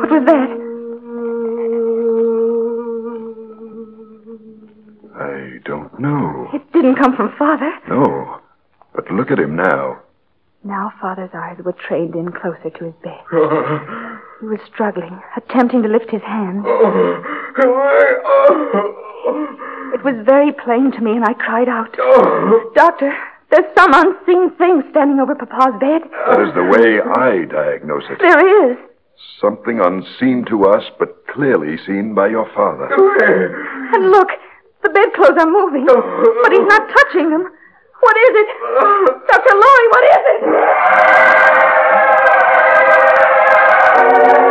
What 0.04 0.20
was 0.20 0.26
that? 0.26 0.50
I 5.16 5.58
don't 5.64 5.98
know. 5.98 6.50
It 6.52 6.70
didn't 6.74 6.96
come 6.96 7.16
from 7.16 7.32
Father. 7.38 7.72
No. 7.88 8.38
But 8.94 9.10
look 9.10 9.30
at 9.30 9.38
him 9.38 9.56
now. 9.56 10.02
Now 10.62 10.92
Father's 11.00 11.30
eyes 11.32 11.56
were 11.64 11.72
trained 11.72 12.14
in 12.14 12.32
closer 12.32 12.68
to 12.68 12.84
his 12.84 12.94
bed. 13.02 13.18
He 14.40 14.46
was 14.46 14.60
struggling, 14.66 15.22
attempting 15.38 15.82
to 15.84 15.88
lift 15.88 16.10
his 16.10 16.20
hand. 16.20 16.66
It 19.94 20.04
was 20.04 20.16
very 20.26 20.52
plain 20.52 20.92
to 20.92 21.00
me, 21.00 21.12
and 21.12 21.24
I 21.24 21.32
cried 21.32 21.68
out, 21.68 21.96
Doctor, 22.74 23.16
there's 23.50 23.72
some 23.74 23.94
unseen 23.94 24.50
thing 24.58 24.82
standing 24.90 25.18
over 25.18 25.34
Papa's 25.34 25.80
bed. 25.80 26.02
That 26.28 26.40
is 26.42 26.52
the 26.52 26.64
way 26.64 27.00
I 27.00 27.46
diagnose 27.46 28.04
it. 28.10 28.18
There 28.20 28.70
is. 28.72 28.76
Something 29.40 29.80
unseen 29.80 30.44
to 30.48 30.64
us, 30.64 30.84
but 30.98 31.26
clearly 31.28 31.76
seen 31.86 32.14
by 32.14 32.28
your 32.28 32.46
father. 32.54 32.88
And 33.94 34.10
look, 34.10 34.28
the 34.82 34.90
bedclothes 34.90 35.38
are 35.38 35.50
moving, 35.50 35.86
but 35.86 36.52
he's 36.52 36.66
not 36.66 36.88
touching 36.88 37.30
them. 37.30 37.42
What 38.00 38.16
is 38.16 38.34
it? 38.34 38.48
Dr. 39.28 39.54
Lorry, 39.54 39.88
what 39.88 40.04
is 40.04 40.22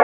it? 0.00 0.03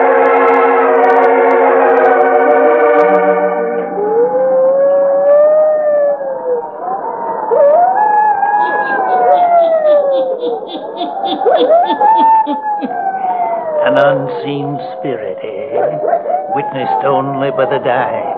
Witnessed 16.53 17.03
only 17.05 17.51
by 17.51 17.65
the 17.65 17.79
dying. 17.83 18.35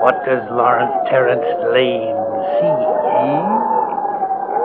What 0.00 0.24
does 0.24 0.42
Lawrence 0.50 0.96
Terence 1.08 1.44
Lane 1.72 2.18
see? 2.60 2.74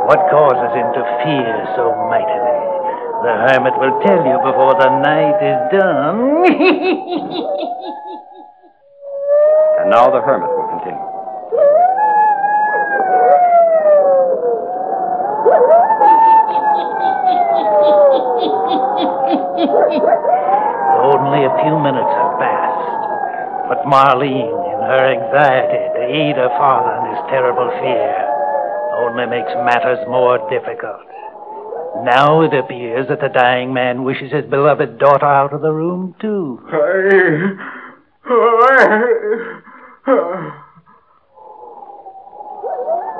What 0.07 0.25
causes 0.31 0.71
him 0.73 0.87
to 0.95 1.03
fear 1.23 1.53
so 1.75 1.91
mightily? 2.09 2.59
The 3.23 3.35
hermit 3.45 3.75
will 3.77 3.99
tell 4.01 4.23
you 4.25 4.37
before 4.41 4.75
the 4.79 4.89
night 4.99 5.39
is 5.43 5.59
done. 5.75 6.19
And 9.79 9.89
now 9.91 10.11
the 10.11 10.19
hermit 10.19 10.49
will 10.49 10.67
continue. 10.75 10.99
Only 20.99 21.47
a 21.47 21.53
few 21.63 21.79
minutes 21.79 22.11
have 22.11 22.33
passed. 22.43 22.91
But 23.69 23.78
Marlene, 23.89 24.53
in 24.53 24.79
her 24.85 25.01
anxiety 25.17 25.81
to 25.97 26.01
aid 26.05 26.35
her 26.37 26.53
father 26.61 26.93
in 27.01 27.15
his 27.15 27.25
terrible 27.33 27.69
fear, 27.81 28.13
only 29.01 29.25
makes 29.25 29.49
matters 29.65 29.97
more 30.07 30.37
difficult. 30.49 31.09
Now 32.05 32.41
it 32.41 32.53
appears 32.53 33.07
that 33.09 33.19
the 33.19 33.33
dying 33.33 33.73
man 33.73 34.03
wishes 34.03 34.31
his 34.31 34.45
beloved 34.45 34.99
daughter 34.99 35.25
out 35.25 35.53
of 35.53 35.61
the 35.61 35.73
room, 35.73 36.13
too. 36.21 36.61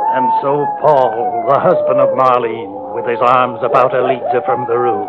And 0.10 0.28
so 0.42 0.66
Paul, 0.82 1.46
the 1.50 1.60
husband 1.60 2.00
of 2.00 2.14
Marlene, 2.18 2.94
with 2.94 3.06
his 3.10 3.20
arms 3.22 3.60
about 3.64 3.92
her, 3.94 4.04
leads 4.06 4.32
her 4.34 4.42
from 4.46 4.68
the 4.68 4.78
room, 4.78 5.08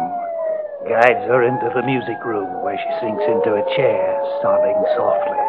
guides 0.89 1.25
her 1.29 1.43
into 1.45 1.69
the 1.75 1.83
music 1.85 2.25
room 2.25 2.63
where 2.65 2.77
she 2.77 2.91
sinks 3.01 3.25
into 3.29 3.55
a 3.57 3.65
chair, 3.77 4.21
sobbing 4.43 4.85
softly. 4.97 5.40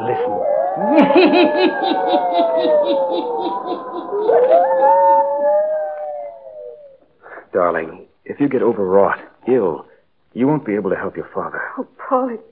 Listen. 0.00 0.44
Darling, 7.52 8.06
if 8.24 8.38
you 8.38 8.48
get 8.48 8.62
overwrought, 8.62 9.18
ill, 9.48 9.86
you 10.34 10.46
won't 10.46 10.64
be 10.64 10.74
able 10.74 10.90
to 10.90 10.96
help 10.96 11.16
your 11.16 11.28
father. 11.34 11.60
Oh, 11.78 11.86
Paul, 11.98 12.28
it's 12.30 12.42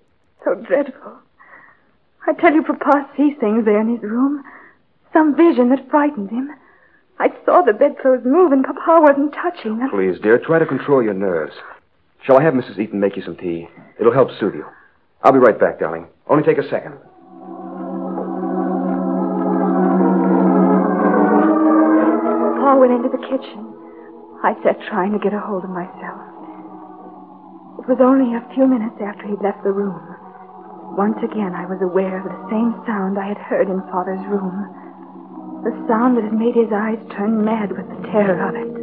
so 0.44 0.54
dreadful. 0.54 1.12
I 2.26 2.32
tell 2.32 2.52
you, 2.52 2.62
Papa 2.62 3.08
sees 3.16 3.36
things 3.38 3.64
there 3.64 3.80
in 3.80 3.94
his 3.94 4.02
room. 4.02 4.42
Some 5.12 5.36
vision 5.36 5.68
that 5.70 5.88
frightened 5.90 6.30
him. 6.30 6.50
I 7.18 7.28
saw 7.44 7.62
the 7.62 7.72
bedclothes 7.72 8.24
move, 8.24 8.52
and 8.52 8.64
Papa 8.64 9.00
wasn't 9.00 9.34
touching 9.34 9.78
them. 9.78 9.90
Please, 9.90 10.18
dear, 10.20 10.38
try 10.38 10.58
to 10.58 10.66
control 10.66 11.02
your 11.02 11.14
nerves. 11.14 11.54
Shall 12.24 12.38
I 12.38 12.42
have 12.42 12.54
Mrs. 12.54 12.78
Eaton 12.78 12.98
make 12.98 13.16
you 13.16 13.22
some 13.22 13.36
tea? 13.36 13.68
It'll 14.00 14.12
help 14.12 14.30
soothe 14.40 14.54
you. 14.54 14.66
I'll 15.22 15.32
be 15.32 15.38
right 15.38 15.58
back, 15.58 15.78
darling. 15.78 16.08
Only 16.26 16.42
take 16.42 16.58
a 16.58 16.68
second. 16.68 16.94
Went 22.86 23.04
into 23.04 23.10
the 23.10 23.26
kitchen. 23.26 23.74
I 24.46 24.54
sat 24.62 24.78
trying 24.86 25.10
to 25.12 25.18
get 25.18 25.34
a 25.34 25.40
hold 25.40 25.64
of 25.64 25.70
myself. 25.70 26.22
It 27.82 27.86
was 27.90 27.98
only 27.98 28.34
a 28.38 28.46
few 28.54 28.66
minutes 28.66 28.94
after 29.02 29.26
he'd 29.26 29.42
left 29.42 29.64
the 29.64 29.74
room. 29.74 29.98
Once 30.94 31.18
again, 31.18 31.50
I 31.54 31.66
was 31.66 31.82
aware 31.82 32.22
of 32.22 32.30
the 32.30 32.46
same 32.46 32.78
sound 32.86 33.18
I 33.18 33.26
had 33.26 33.38
heard 33.38 33.68
in 33.68 33.82
Father's 33.90 34.22
room. 34.30 34.54
The 35.66 35.74
sound 35.90 36.16
that 36.16 36.24
had 36.24 36.38
made 36.38 36.54
his 36.54 36.70
eyes 36.70 37.02
turn 37.18 37.44
mad 37.44 37.74
with 37.74 37.90
the 37.90 38.06
terror 38.06 38.38
of 38.38 38.54
it. 38.54 38.74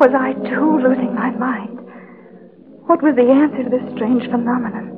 Was 0.00 0.16
I 0.16 0.32
too 0.48 0.80
losing 0.80 1.14
my 1.14 1.30
mind? 1.30 1.78
What 2.88 3.02
was 3.02 3.14
the 3.14 3.28
answer 3.28 3.62
to 3.62 3.70
this 3.70 3.94
strange 3.94 4.24
phenomenon? 4.30 4.91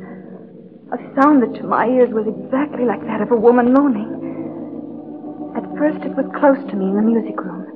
Sound 1.15 1.43
that 1.43 1.55
to 1.61 1.67
my 1.67 1.87
ears 1.87 2.11
was 2.11 2.27
exactly 2.27 2.85
like 2.85 3.01
that 3.07 3.23
of 3.23 3.31
a 3.31 3.37
woman 3.39 3.73
moaning. 3.73 4.11
At 5.55 5.63
first 5.79 6.03
it 6.03 6.17
was 6.19 6.27
close 6.35 6.59
to 6.59 6.77
me 6.77 6.91
in 6.91 6.97
the 6.99 7.07
music 7.07 7.39
room, 7.39 7.71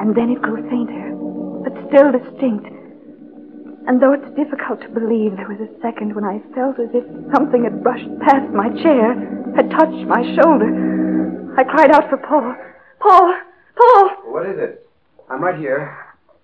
and 0.00 0.10
then 0.10 0.34
it 0.34 0.42
grew 0.42 0.58
fainter, 0.66 1.14
but 1.62 1.70
still 1.86 2.10
distinct. 2.10 2.66
And 3.86 4.02
though 4.02 4.12
it's 4.12 4.34
difficult 4.34 4.82
to 4.82 4.90
believe, 4.90 5.38
there 5.38 5.46
was 5.46 5.62
a 5.62 5.70
second 5.80 6.18
when 6.18 6.26
I 6.26 6.42
felt 6.52 6.82
as 6.82 6.90
if 6.92 7.06
something 7.30 7.62
had 7.62 7.82
brushed 7.82 8.10
past 8.26 8.50
my 8.50 8.68
chair, 8.82 9.14
had 9.54 9.70
touched 9.70 10.02
my 10.10 10.26
shoulder. 10.34 11.54
I 11.56 11.62
cried 11.62 11.94
out 11.94 12.10
for 12.10 12.18
Paul. 12.18 12.58
Paul! 12.98 13.34
Paul! 13.78 14.04
What 14.34 14.50
is 14.50 14.58
it? 14.58 14.82
I'm 15.30 15.42
right 15.42 15.58
here. 15.58 15.94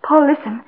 Paul, 0.06 0.30
listen. 0.30 0.62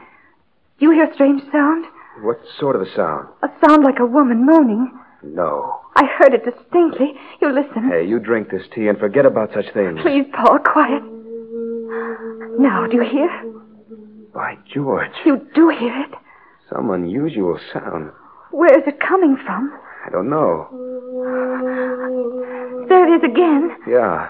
Do 0.79 0.87
you 0.87 0.91
hear 0.91 1.07
a 1.09 1.15
strange 1.15 1.43
sound? 1.53 1.87
What 2.21 2.41
sort 2.59 2.75
of 2.75 2.83
a 2.83 2.91
sound? 2.95 3.29
A 3.43 3.49
sound 3.65 3.85
like 3.85 4.01
a 4.01 4.07
woman 4.07 4.45
moaning. 4.45 4.91
No. 5.35 5.81
I 5.97 6.05
heard 6.19 6.35
it 6.35 6.45
distinctly. 6.45 7.13
You 7.41 7.53
listen. 7.53 7.89
Hey, 7.91 8.07
you 8.07 8.19
drink 8.19 8.51
this 8.51 8.63
tea 8.75 8.89
and 8.89 8.99
forget 8.99 9.27
about 9.27 9.51
such 9.55 9.73
things. 9.73 9.99
Please, 10.03 10.27
Paul, 10.33 10.59
quiet. 10.59 11.03
Now, 12.59 12.87
do 12.87 12.97
you 12.97 13.05
hear? 13.05 13.29
By 14.35 14.57
George. 14.73 15.13
You 15.25 15.47
do 15.55 15.69
hear 15.71 15.95
it. 16.05 16.11
Some 16.71 16.91
unusual 16.91 17.59
sound. 17.73 18.11
Where 18.51 18.77
is 18.79 18.87
it 18.87 19.01
coming 19.01 19.37
from? 19.45 19.73
I 20.07 20.11
don't 20.11 20.29
know. 20.31 20.69
There 22.89 23.07
it 23.07 23.17
is 23.19 23.25
again. 23.31 23.77
Yeah. 23.89 24.29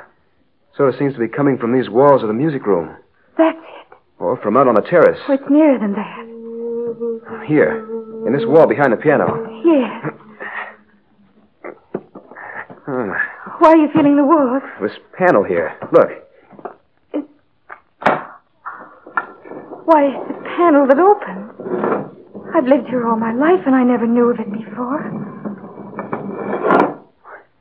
Sort 0.76 0.90
of 0.92 0.98
seems 0.98 1.14
to 1.14 1.20
be 1.20 1.28
coming 1.28 1.58
from 1.58 1.72
these 1.72 1.88
walls 1.90 2.22
of 2.22 2.28
the 2.28 2.34
music 2.34 2.66
room. 2.66 2.96
That's 3.38 3.58
it. 3.58 3.96
Or 4.18 4.36
from 4.38 4.56
out 4.56 4.68
on 4.68 4.74
the 4.74 4.82
terrace. 4.82 5.18
Oh, 5.28 5.34
it's 5.34 5.50
nearer 5.50 5.78
than 5.78 5.92
that. 5.92 7.46
Here. 7.46 7.84
In 8.26 8.32
this 8.32 8.44
wall 8.46 8.66
behind 8.66 8.92
the 8.92 8.96
piano. 8.96 9.46
Yes. 9.64 10.14
Hmm. 12.86 13.10
Why 13.58 13.70
are 13.70 13.76
you 13.76 13.88
feeling 13.92 14.16
the 14.16 14.24
walls? 14.24 14.62
This 14.80 14.96
panel 15.18 15.42
here. 15.42 15.76
Look. 15.90 16.08
Why, 19.86 20.04
it's 20.06 20.30
a 20.30 20.42
panel 20.56 20.86
that 20.86 20.98
opens. 20.98 21.50
I've 22.54 22.66
lived 22.66 22.86
here 22.88 23.06
all 23.06 23.16
my 23.16 23.32
life, 23.32 23.66
and 23.66 23.74
I 23.74 23.82
never 23.82 24.06
knew 24.06 24.30
of 24.30 24.38
it 24.38 24.52
before. 24.52 25.02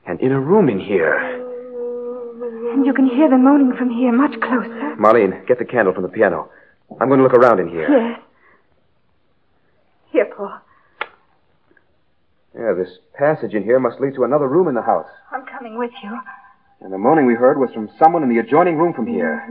An 0.05 0.19
inner 0.19 0.39
room 0.39 0.69
in 0.69 0.79
here. 0.79 1.17
And 2.73 2.85
you 2.85 2.93
can 2.93 3.07
hear 3.07 3.27
the 3.27 3.38
moaning 3.38 3.73
from 3.75 3.89
here 3.89 4.11
much 4.11 4.39
closer. 4.41 4.95
Marlene, 4.99 5.45
get 5.47 5.57
the 5.57 5.65
candle 5.65 5.93
from 5.93 6.03
the 6.03 6.09
piano. 6.09 6.49
I'm 7.01 7.07
going 7.07 7.17
to 7.17 7.23
look 7.23 7.33
around 7.33 7.59
in 7.59 7.67
here. 7.67 7.89
Yes. 7.89 8.21
Here, 10.11 10.25
Paul. 10.38 10.53
Yeah, 12.55 12.64
this 12.75 12.99
passage 13.17 13.53
in 13.53 13.63
here 13.63 13.79
must 13.79 13.99
lead 13.99 14.15
to 14.15 14.23
another 14.23 14.47
room 14.47 14.67
in 14.67 14.75
the 14.75 14.81
house. 14.81 15.07
I'm 15.31 15.45
coming 15.45 15.77
with 15.77 15.91
you. 16.03 16.17
And 16.81 16.91
the 16.91 16.97
moaning 16.97 17.25
we 17.25 17.33
heard 17.33 17.57
was 17.57 17.71
from 17.73 17.89
someone 17.97 18.23
in 18.23 18.29
the 18.29 18.39
adjoining 18.39 18.77
room 18.77 18.93
from 18.93 19.07
here. 19.07 19.43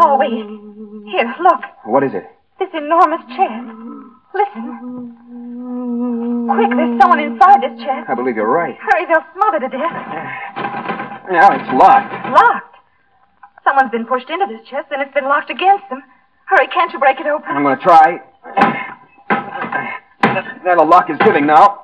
Paul, 0.00 0.18
wait. 0.18 0.46
Here, 1.10 1.34
look. 1.42 1.60
What 1.84 2.02
is 2.02 2.14
it? 2.14 2.24
This 2.58 2.70
enormous 2.72 3.20
chest. 3.36 3.66
Listen. 4.34 5.14
Quick, 6.50 6.70
there's 6.70 7.00
someone 7.00 7.20
inside 7.20 7.62
this 7.62 7.78
chest. 7.82 8.08
I 8.08 8.14
believe 8.14 8.36
you're 8.36 8.50
right. 8.50 8.76
Hurry, 8.78 9.06
they'll 9.06 9.24
smother 9.34 9.60
to 9.60 9.68
death. 9.68 10.50
Now 11.24 11.48
it's 11.56 11.72
locked. 11.72 12.12
Locked. 12.36 12.76
Someone's 13.64 13.90
been 13.90 14.04
pushed 14.04 14.28
into 14.28 14.44
this 14.44 14.60
chest, 14.68 14.88
and 14.92 15.00
it's 15.00 15.14
been 15.14 15.24
locked 15.24 15.48
against 15.48 15.88
them. 15.88 16.02
Hurry, 16.44 16.68
can't 16.68 16.92
you 16.92 16.98
break 16.98 17.18
it 17.18 17.26
open? 17.26 17.48
I'm 17.48 17.62
going 17.62 17.78
to 17.78 17.82
try. 17.82 18.20
There, 20.64 20.76
the 20.76 20.82
lock 20.82 21.10
is 21.10 21.18
giving 21.18 21.46
now. 21.46 21.82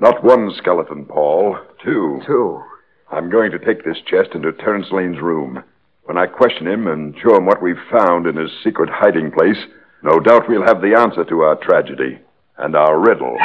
Not 0.00 0.24
one 0.24 0.50
skeleton, 0.58 1.04
Paul. 1.04 1.56
Two. 1.84 2.20
Two. 2.26 2.60
I'm 3.12 3.30
going 3.30 3.52
to 3.52 3.58
take 3.60 3.84
this 3.84 3.98
chest 4.04 4.30
into 4.34 4.50
Terence 4.50 4.86
Lane's 4.90 5.20
room. 5.20 5.62
When 6.10 6.18
I 6.18 6.26
question 6.26 6.66
him 6.66 6.88
and 6.88 7.14
show 7.22 7.36
him 7.36 7.46
what 7.46 7.62
we've 7.62 7.78
found 7.88 8.26
in 8.26 8.34
his 8.34 8.50
secret 8.64 8.90
hiding 8.90 9.30
place, 9.30 9.62
no 10.02 10.18
doubt 10.18 10.48
we'll 10.48 10.66
have 10.66 10.82
the 10.82 10.98
answer 10.98 11.22
to 11.22 11.42
our 11.42 11.54
tragedy 11.62 12.18
and 12.58 12.74
our 12.74 12.98
riddle. 12.98 13.38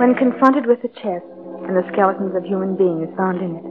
When 0.00 0.16
confronted 0.16 0.64
with 0.64 0.80
the 0.80 0.88
chest 0.96 1.28
and 1.68 1.76
the 1.76 1.84
skeletons 1.92 2.32
of 2.34 2.48
human 2.48 2.74
beings 2.74 3.12
found 3.18 3.44
in 3.44 3.60
it, 3.60 3.66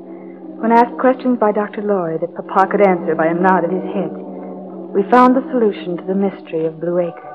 when 0.62 0.72
asked 0.72 1.02
questions 1.02 1.40
by 1.40 1.54
Dr. 1.54 1.82
Lorry 1.82 2.20
that 2.22 2.36
Papa 2.38 2.70
could 2.70 2.86
answer 2.86 3.16
by 3.16 3.26
a 3.26 3.34
nod 3.34 3.66
of 3.66 3.74
his 3.74 3.90
head, 3.98 4.14
we 4.94 5.02
found 5.10 5.34
the 5.34 5.50
solution 5.50 5.98
to 5.98 6.06
the 6.06 6.14
mystery 6.14 6.68
of 6.68 6.80
Blue 6.80 7.02
Acres. 7.02 7.34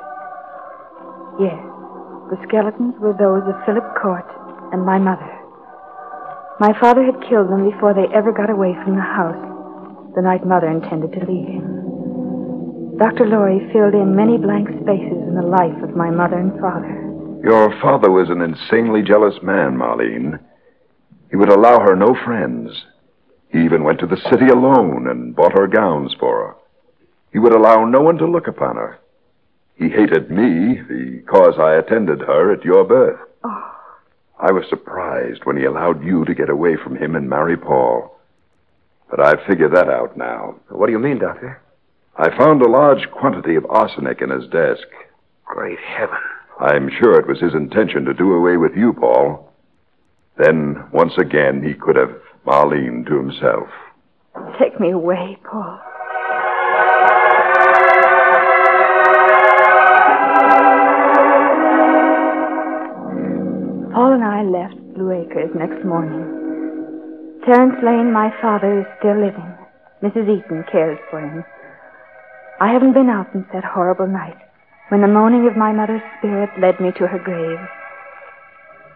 Yes, 1.43 1.59
the 2.31 2.39
skeletons 2.47 2.95
were 3.03 3.19
those 3.19 3.43
of 3.51 3.59
Philip 3.67 3.99
Court 4.01 4.31
and 4.71 4.87
my 4.87 4.97
mother. 4.97 5.40
My 6.61 6.79
father 6.79 7.03
had 7.03 7.27
killed 7.27 7.49
them 7.49 7.71
before 7.71 7.95
they 7.95 8.05
ever 8.15 8.33
got 8.33 8.51
away 8.51 8.77
from 8.85 8.95
the 8.95 9.01
house, 9.01 10.13
the 10.15 10.21
night 10.21 10.45
Mother 10.45 10.69
intended 10.69 11.11
to 11.13 11.25
leave 11.25 11.49
him. 11.49 12.99
Dr. 12.99 13.25
Lorry 13.25 13.67
filled 13.73 13.95
in 13.95 14.15
many 14.15 14.37
blank 14.37 14.69
spaces 14.69 15.25
in 15.25 15.35
the 15.35 15.41
life 15.41 15.83
of 15.83 15.97
my 15.97 16.11
mother 16.11 16.37
and 16.37 16.53
father. 16.61 17.01
Your 17.43 17.73
father 17.81 18.11
was 18.11 18.29
an 18.29 18.43
insanely 18.43 19.01
jealous 19.01 19.37
man, 19.43 19.79
Marlene. 19.79 20.39
He 21.31 21.37
would 21.37 21.49
allow 21.49 21.81
her 21.81 21.97
no 21.97 22.15
friends. 22.27 22.85
He 23.49 23.65
even 23.65 23.83
went 23.83 23.99
to 24.01 24.07
the 24.07 24.21
city 24.31 24.49
alone 24.49 25.09
and 25.09 25.35
bought 25.35 25.57
her 25.57 25.67
gowns 25.67 26.15
for 26.21 26.47
her. 26.47 26.55
He 27.33 27.39
would 27.39 27.55
allow 27.55 27.87
no 27.87 28.03
one 28.03 28.19
to 28.19 28.27
look 28.27 28.49
upon 28.49 28.77
her. 28.77 28.99
He 29.77 29.89
hated 29.89 30.31
me 30.31 30.79
because 30.87 31.55
I 31.59 31.77
attended 31.77 32.21
her 32.21 32.53
at 32.53 32.67
your 32.67 32.85
birth. 32.85 33.19
Oh, 33.45 33.70
I 34.43 34.53
was 34.53 34.65
surprised 34.71 35.45
when 35.45 35.57
he 35.59 35.65
allowed 35.65 36.03
you 36.03 36.25
to 36.25 36.35
get 36.35 36.49
away 36.49 36.77
from 36.77 36.97
him 36.97 37.15
and 37.15 37.29
marry 37.29 37.57
Paul. 37.57 38.19
But 39.11 39.21
I've 39.21 39.45
figured 39.47 39.75
that 39.75 39.91
out 39.91 40.17
now. 40.17 40.55
What 40.71 40.87
do 40.87 40.93
you 40.93 40.99
mean, 40.99 41.19
Doctor? 41.19 41.61
I 42.17 42.37
found 42.37 42.63
a 42.63 42.69
large 42.69 43.11
quantity 43.11 43.57
of 43.57 43.67
arsenic 43.67 44.23
in 44.23 44.31
his 44.31 44.49
desk. 44.49 44.87
Great 45.45 45.79
heaven. 45.79 46.19
I'm 46.59 46.91
sure 47.01 47.19
it 47.19 47.27
was 47.27 47.41
his 47.41 47.55
intention 47.55 48.05
to 48.05 48.15
do 48.15 48.33
away 48.33 48.57
with 48.57 48.73
you, 48.77 48.93
Paul. 48.93 49.53
Then, 50.39 50.85
once 50.93 51.13
again, 51.19 51.63
he 51.63 51.75
could 51.75 51.97
have 51.97 52.15
Marlene 52.47 53.07
to 53.09 53.17
himself. 53.17 53.69
take 54.59 54.81
me 54.81 54.91
away, 54.91 55.37
Paul. 55.45 55.81
I 64.41 64.43
left 64.43 64.81
Blue 64.97 65.13
Acres 65.13 65.51
next 65.55 65.85
morning. 65.85 66.25
Terence 67.45 67.77
Lane, 67.85 68.11
my 68.11 68.33
father, 68.41 68.81
is 68.81 68.87
still 68.97 69.21
living. 69.21 69.53
Mrs. 70.01 70.33
Eaton 70.33 70.65
cares 70.73 70.99
for 71.11 71.21
him. 71.21 71.45
I 72.59 72.73
haven't 72.73 72.95
been 72.95 73.11
out 73.11 73.27
since 73.35 73.45
that 73.53 73.65
horrible 73.65 74.07
night 74.07 74.39
when 74.89 75.03
the 75.03 75.13
moaning 75.13 75.47
of 75.47 75.59
my 75.59 75.73
mother's 75.73 76.01
spirit 76.17 76.49
led 76.59 76.81
me 76.81 76.89
to 76.93 77.07
her 77.07 77.19
grave. 77.19 77.61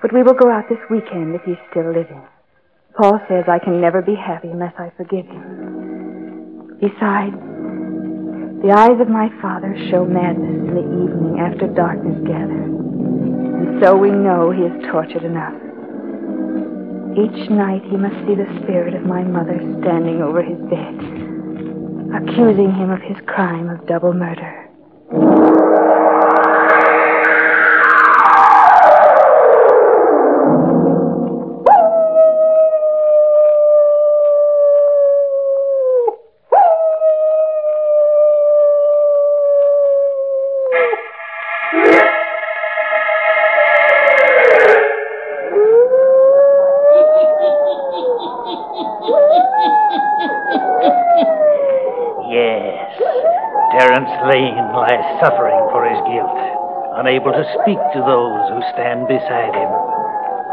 But 0.01 0.15
we 0.15 0.23
will 0.23 0.33
go 0.33 0.51
out 0.51 0.71
this 0.71 0.81
weekend 0.89 1.35
if 1.35 1.43
he's 1.45 1.61
still 1.71 1.93
living. 1.93 2.23
Paul 2.97 3.21
says 3.29 3.45
I 3.47 3.59
can 3.59 3.83
never 3.83 4.01
be 4.01 4.15
happy 4.15 4.49
unless 4.49 4.73
I 4.79 4.97
forgive 4.97 5.27
him. 5.27 6.81
Besides, 6.81 7.37
the 8.65 8.73
eyes 8.73 8.99
of 8.99 9.13
my 9.13 9.29
father 9.43 9.77
show 9.91 10.07
madness 10.07 10.57
in 10.57 10.73
the 10.73 10.89
evening 11.05 11.37
after 11.39 11.67
darkness 11.69 12.17
gathers. 12.27 12.84
And 13.15 13.83
so 13.83 13.97
we 13.97 14.11
know 14.11 14.51
he 14.51 14.63
is 14.63 14.85
tortured 14.91 15.25
enough. 15.25 15.55
Each 17.17 17.49
night 17.49 17.83
he 17.85 17.97
must 17.97 18.17
see 18.27 18.35
the 18.35 18.61
spirit 18.63 18.95
of 18.95 19.07
my 19.07 19.23
mother 19.23 19.59
standing 19.81 20.21
over 20.21 20.43
his 20.43 20.59
bed, 20.69 20.95
accusing 22.15 22.73
him 22.75 22.91
of 22.91 23.01
his 23.01 23.17
crime 23.27 23.69
of 23.71 23.87
double 23.87 24.13
murder. 24.13 24.69
Unable 57.15 57.31
to 57.31 57.47
speak 57.63 57.79
to 57.95 58.03
those 58.03 58.43
who 58.51 58.59
stand 58.75 59.07
beside 59.07 59.55
him. 59.55 59.71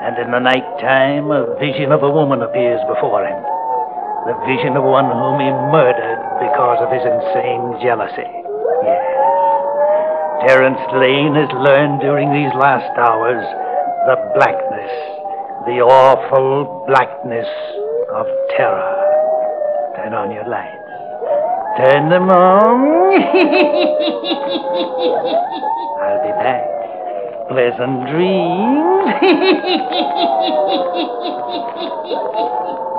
And 0.05 0.13
in 0.21 0.29
the 0.29 0.37
night 0.37 0.69
time, 0.77 1.33
a 1.33 1.57
vision 1.57 1.91
of 1.91 2.03
a 2.03 2.09
woman 2.09 2.45
appears 2.45 2.77
before 2.85 3.25
him. 3.25 3.41
The 4.29 4.37
vision 4.45 4.77
of 4.77 4.85
one 4.85 5.09
whom 5.09 5.41
he 5.41 5.49
murdered 5.73 6.21
because 6.37 6.77
of 6.85 6.93
his 6.93 7.01
insane 7.01 7.81
jealousy. 7.81 8.29
Yes. 8.85 9.01
Terence 10.45 10.85
Lane 10.93 11.33
has 11.33 11.49
learned 11.65 12.01
during 12.01 12.29
these 12.29 12.53
last 12.53 12.93
hours 12.93 13.41
the 14.05 14.21
blackness, 14.37 14.93
the 15.65 15.81
awful 15.81 16.85
blackness 16.85 17.49
of 18.13 18.29
terror. 18.53 18.85
Turn 19.97 20.13
on 20.13 20.29
your 20.29 20.45
lights. 20.45 20.77
Turn 21.81 22.09
them 22.09 22.29
on. 22.29 23.23
I'll 25.99 26.21
be 26.21 26.29
back. 26.37 26.61
Pleasant 27.49 28.05
dreams. 28.05 28.91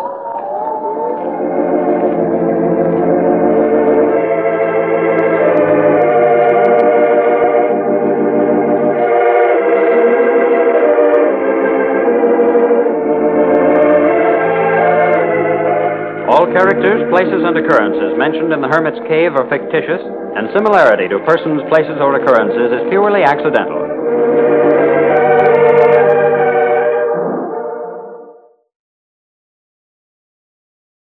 characters, 16.62 17.02
places, 17.10 17.42
and 17.42 17.58
occurrences 17.58 18.14
mentioned 18.14 18.54
in 18.54 18.62
the 18.62 18.70
Hermit's 18.70 19.02
Cave 19.10 19.34
are 19.34 19.50
fictitious, 19.50 19.98
and 19.98 20.46
similarity 20.54 21.10
to 21.10 21.18
persons, 21.26 21.58
places, 21.66 21.98
or 21.98 22.14
occurrences 22.14 22.70
is 22.70 22.86
purely 22.86 23.26
accidental. 23.26 23.81